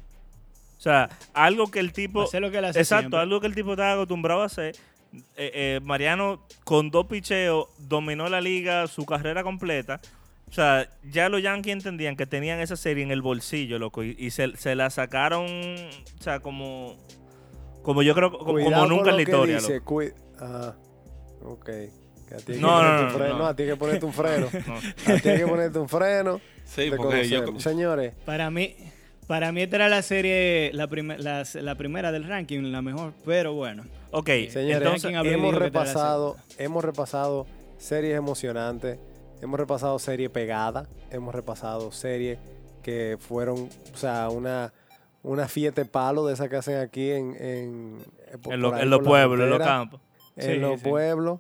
[0.78, 2.24] O sea, algo que el tipo.
[2.24, 3.20] Hacer lo que él hace Exacto, siempre.
[3.20, 4.76] algo que el tipo está acostumbrado a hacer.
[5.14, 10.02] Eh, eh, Mariano, con dos picheos, dominó la liga, su carrera completa.
[10.52, 14.04] O sea, ya los Yankees entendían que tenían esa serie en el bolsillo, loco.
[14.04, 16.98] Y, y se, se la sacaron, o sea, como.
[17.84, 19.56] Como yo creo, como, nunca en la historia.
[19.56, 19.86] dice, loco.
[19.96, 20.76] cui- Ah,
[21.44, 21.66] ok.
[21.66, 23.38] Que a ti hay que No, no, ponerte no, un freno.
[23.38, 23.46] no.
[23.48, 24.48] a ti hay que ponerte un freno.
[24.68, 24.76] No.
[24.76, 26.42] A ti hay que ponerte un freno.
[26.66, 27.60] Sí, porque yo.
[27.60, 28.76] Señores, Para mí,
[29.28, 33.14] para mí esta era la serie, la, primer- la, la primera del ranking, la mejor,
[33.26, 33.84] pero bueno.
[34.12, 35.12] Ok, Señores, entonces.
[35.34, 37.48] hemos repasado, hemos repasado
[37.78, 39.00] series emocionantes,
[39.42, 42.38] hemos repasado series pegadas, hemos repasado series
[42.84, 44.74] que fueron, o sea, una,
[45.24, 47.98] una fiesta de palo de esa que hacen aquí en, en,
[48.42, 50.02] por En, lo- en los pueblos, en los campos.
[50.36, 50.90] En Sí, los sí.
[50.90, 51.40] pueblos.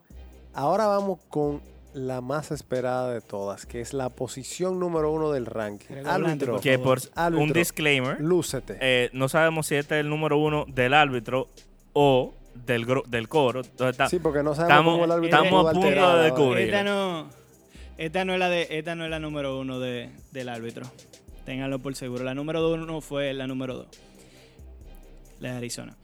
[0.54, 1.62] Ahora vamos con
[1.93, 5.95] la más esperada de todas, que es la posición número uno del ranking.
[6.06, 7.43] Árbitro, Que por Árbitro.
[7.43, 8.78] un disclaimer, lúcete.
[8.82, 11.47] eh, no sabemos si este es el número uno del árbitro
[11.93, 13.62] o del, gro- del coro.
[13.62, 16.74] Entonces, sí, porque no sabemos estamos- cómo el árbitro estamos a punto de descubrir.
[18.02, 20.91] Esta no, es la de, esta no es la número uno de, del árbitro.
[21.45, 22.24] Ténganlo por seguro.
[22.24, 23.88] La número uno fue la número dos.
[25.39, 25.95] La de Arizona.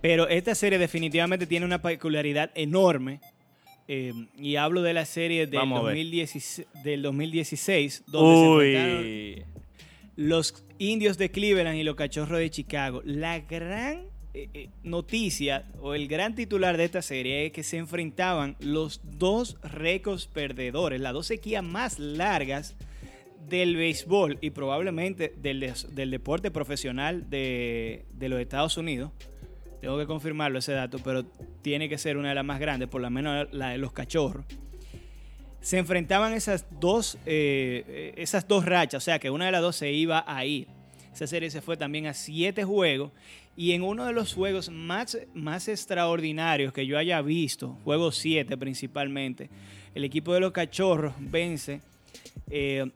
[0.00, 3.20] Pero esta serie definitivamente tiene una peculiaridad enorme.
[3.86, 5.94] eh, y hablo de la serie del, Vamos a ver.
[5.96, 9.44] 2016, del 2016, donde se Uy.
[10.16, 13.02] los indios de Cleveland y los cachorros de Chicago.
[13.04, 14.04] La gran
[14.82, 20.26] noticia o el gran titular de esta serie es que se enfrentaban los dos récords
[20.26, 22.76] perdedores, las dos sequías más largas
[23.48, 29.10] del béisbol y probablemente del, del deporte profesional de, de los Estados Unidos.
[29.80, 31.24] Tengo que confirmarlo ese dato, pero
[31.60, 34.44] tiene que ser una de las más grandes, por lo menos la de los cachorros
[35.62, 39.62] se enfrentaban esas dos, eh, eh, esas dos rachas, o sea que una de las
[39.62, 40.66] dos se iba a ir.
[41.14, 43.12] Esa serie se fue también a siete juegos
[43.56, 48.56] y en uno de los juegos más, más extraordinarios que yo haya visto, juego 7
[48.56, 49.50] principalmente,
[49.94, 51.80] el equipo de los cachorros vence
[52.50, 52.90] eh,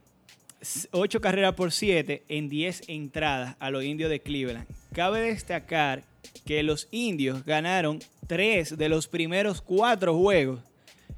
[0.93, 4.67] 8 carreras por 7 en 10 entradas a los indios de Cleveland.
[4.95, 6.03] Cabe destacar
[6.47, 10.61] que los indios ganaron 3 de los primeros 4 juegos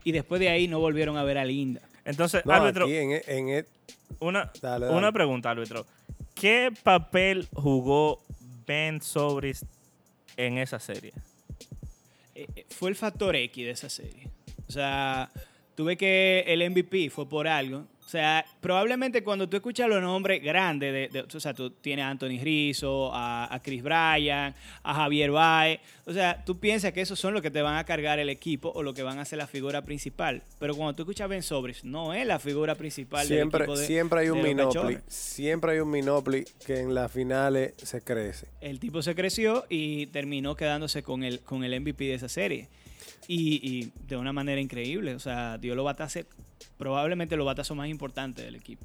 [0.04, 1.80] y después de ahí no volvieron a ver a Linda.
[2.04, 3.64] Entonces, No, árbitro, aquí en, en e-
[4.20, 5.86] una, Dale, una pregunta, árbitro.
[6.34, 8.22] ¿Qué papel jugó
[8.68, 9.64] Ben Sobris
[10.36, 11.12] en esa serie?
[12.34, 14.28] eh, eh, fue el factor X de esa serie.
[14.68, 15.30] O sea,
[15.74, 17.86] tuve que el MVP fue por algo.
[18.08, 22.06] O sea, probablemente cuando tú escuchas los nombres grandes, de, de- o sea, tú tienes
[22.06, 27.02] a Anthony Rizzo, a, a Chris Bryan, a Javier Baez, o sea, tú piensas que
[27.02, 29.26] esos son los que te van a cargar el equipo o lo que van a
[29.26, 30.42] ser la figura principal.
[30.58, 33.78] Pero cuando tú escuchas a Ben Sobris, no es la figura principal del siempre, equipo
[33.78, 34.56] de siempre hay un.
[34.56, 35.02] Cachorros.
[35.08, 38.46] Siempre hay un Minopli que en las finales se crece.
[38.62, 42.68] El tipo se creció y terminó quedándose con el, con el MVP de esa serie.
[43.26, 45.14] Y, y de una manera increíble.
[45.14, 46.24] O sea, dio los batazos,
[46.76, 48.84] probablemente los batazos más importantes del equipo.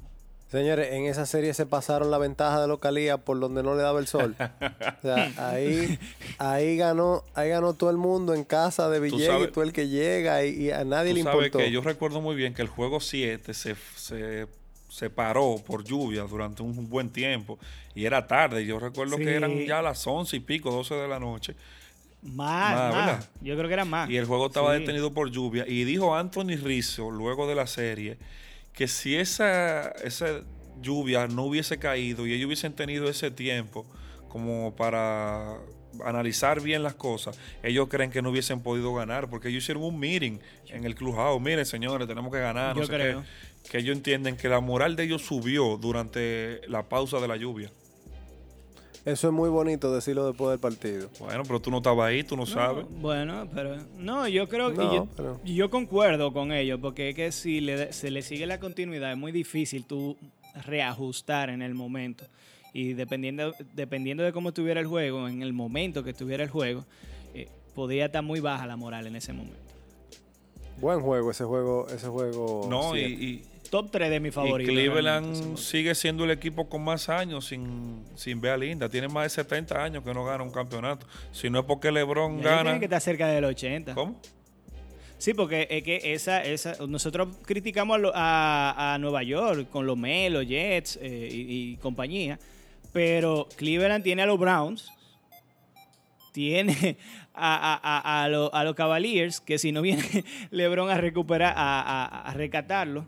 [0.50, 3.98] Señores, en esa serie se pasaron la ventaja de localía por donde no le daba
[3.98, 4.36] el sol.
[4.38, 5.98] O sea, ahí,
[6.38, 9.72] ahí ganó, ahí ganó todo el mundo en casa de Villegas, sabes- y todo el
[9.72, 11.58] que llega y, y a nadie Tú le sabes importó.
[11.58, 14.46] que yo recuerdo muy bien que el juego 7 se, se,
[14.88, 17.58] se paró por lluvia durante un buen tiempo
[17.96, 18.64] y era tarde.
[18.64, 19.24] Yo recuerdo Sí.
[19.24, 21.56] que eran ya las 11 y pico, 12 de la noche.
[22.24, 23.30] Más, Más.
[23.42, 24.08] Yo creo que era más.
[24.10, 24.80] Y el juego estaba Sí.
[24.80, 25.64] detenido por lluvia.
[25.68, 28.16] Y dijo Anthony Rizzo, luego de la serie,
[28.72, 30.40] que si esa, esa
[30.80, 33.86] lluvia no hubiese caído y ellos hubiesen tenido ese tiempo
[34.28, 35.56] como para
[36.04, 39.98] analizar bien las cosas, ellos creen que no hubiesen podido ganar, porque ellos hicieron un
[40.00, 41.40] meeting en el clubhouse.
[41.40, 42.74] Miren, señores, tenemos que ganar.
[42.74, 42.98] No Yo sé qué.
[42.98, 43.24] creo.
[43.70, 47.70] Que ellos entienden que la moral de ellos subió durante la pausa de la lluvia.
[49.04, 51.10] Eso es muy bonito decirlo después del partido.
[51.20, 52.84] Bueno, pero tú no estabas ahí, tú no, sabes.
[52.84, 57.10] No, bueno, pero no, yo creo que No, yo, pero- yo concuerdo con ellos, porque
[57.10, 60.16] es que si le, se le sigue la continuidad es muy difícil tú
[60.64, 62.24] reajustar en el momento.
[62.72, 66.84] Y dependiendo, dependiendo de cómo estuviera el juego, en el momento que estuviera el juego,
[67.34, 69.58] eh, podría estar muy baja la moral en ese momento.
[70.80, 72.66] Buen juego ese juego, ese juego.
[72.70, 73.44] No, y-
[73.74, 74.72] Top 3 de mis favoritos.
[74.72, 75.56] Cleveland seguro.
[75.56, 78.88] sigue siendo el equipo con más años sin, sin ver a Linda.
[78.88, 81.08] Tiene más de 70 años que no gana un campeonato.
[81.32, 82.62] Si no es porque LeBron gana.
[82.62, 83.94] tienen que estar cerca del 80.
[83.94, 84.20] ¿Cómo?
[85.18, 89.86] Sí, porque es que esa, esa, nosotros criticamos a, lo- a- a Nueva York con
[89.88, 92.38] los Mets, los Jets eh, y, y compañía,
[92.92, 94.88] pero Cleveland tiene a los Browns,
[96.32, 96.96] tiene
[97.34, 100.04] a, a- a- a lo- a los Cavaliers, que si no viene
[100.52, 103.06] LeBron a recuperar, a, a- a rescatarlo,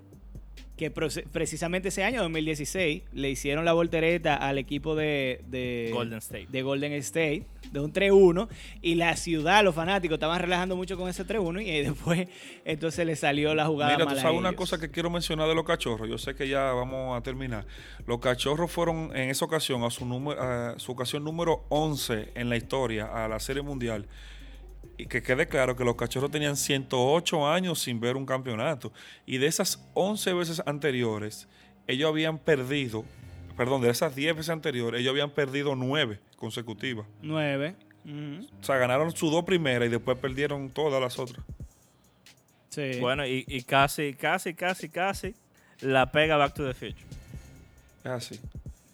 [0.77, 6.49] que precisamente ese año, 2016, le hicieron la voltereta al equipo de, de Golden State.
[6.51, 8.49] de Golden State, de un 3-1,
[8.83, 12.29] y la ciudad, los fanáticos, estaban relajando mucho con ese 3-1, y después
[12.67, 15.49] entonces le salió la jugada Mira, tú mala a sabes una cosa que quiero mencionar
[15.49, 16.09] de los cachorros.
[16.11, 17.65] Yo sé que ya vamos a terminar.
[18.07, 22.51] Los cachorros fueron en esa ocasión, a su, número, a su ocasión número 11 en
[22.51, 24.07] la historia, a la Serie Mundial.
[24.99, 28.93] Y que quede claro que los cachorros tenían 108 años sin ver un campeonato.
[29.25, 31.49] Y de esas 11 veces anteriores,
[31.87, 33.05] ellos habían perdido,
[33.57, 37.07] perdón, de esas 10 veces anteriores, ellos habían perdido 9 consecutivas.
[37.23, 37.75] 9.
[38.05, 38.47] Ujú.
[38.61, 41.45] O sea, ganaron sus dos primeras y después perdieron todas las otras.
[42.69, 42.99] Sí.
[43.01, 45.35] Bueno, y, y casi, casi, casi, casi
[45.81, 47.07] la pega Back to the Future.
[48.05, 48.39] Así.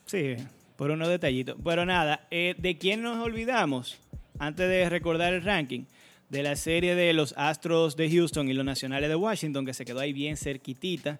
[0.06, 0.36] Sí,
[0.76, 1.56] por unos detallitos.
[1.62, 3.98] Pero nada, eh, ¿de quién nos olvidamos?
[4.38, 5.84] Antes de recordar el ranking,
[6.28, 9.84] de la serie de los Astros de Houston y los Nacionales de Washington, que se
[9.84, 11.18] quedó ahí bien cerquitita.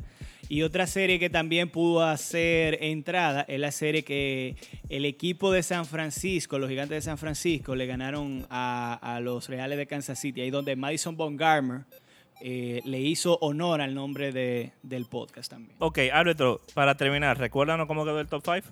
[0.49, 4.57] Y otra serie que también pudo hacer entrada es la serie que
[4.89, 9.77] el equipo de San Francisco, los gigantes de San Francisco, le ganaron a, los Reales
[9.77, 11.83] de Kansas City, ahí donde Madison Bumgarner
[12.41, 15.77] eh, le hizo honor al nombre de- del podcast también.
[15.79, 18.69] Ok, árbitro, para terminar, recuérdanos cómo quedó el top 5.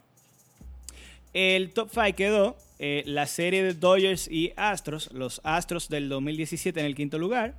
[1.33, 6.81] El top 5 quedó eh, la serie de Dodgers y Astros, los Astros del 2017
[6.81, 7.55] en el quinto lugar,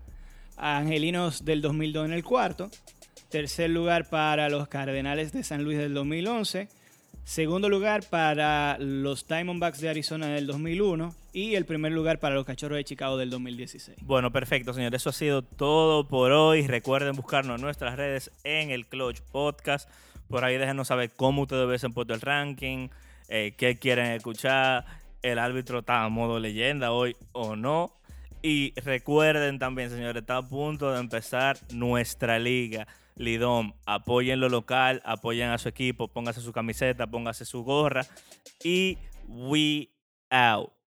[0.58, 2.70] Angelinos del 2002 en el cuarto,
[3.30, 6.68] tercer lugar para los Cardenales de San Luis del 2011,
[7.24, 12.46] segundo lugar para los Diamondbacks de Arizona del 2001 y el primer lugar para los
[12.46, 14.00] Cachorros de Chicago del 2016.
[14.02, 14.94] Bueno, perfecto, señor.
[14.94, 16.68] Eso ha sido todo por hoy.
[16.68, 19.90] Recuerden buscarnos en nuestras redes en el Clutch Podcast.
[20.28, 22.90] Por ahí déjenos saber cómo ustedes ven el ranking,
[23.32, 24.86] eh, qué quieren escuchar.
[25.22, 27.94] El árbitro está a modo leyenda hoy o no.
[28.42, 32.88] Y recuerden también, señores, está a punto de empezar nuestra liga.
[33.16, 38.06] Lidom, apoyen lo local, apoyen a su equipo, póngase su camiseta, póngase su gorra.
[38.64, 39.90] Y we
[40.30, 40.81] out.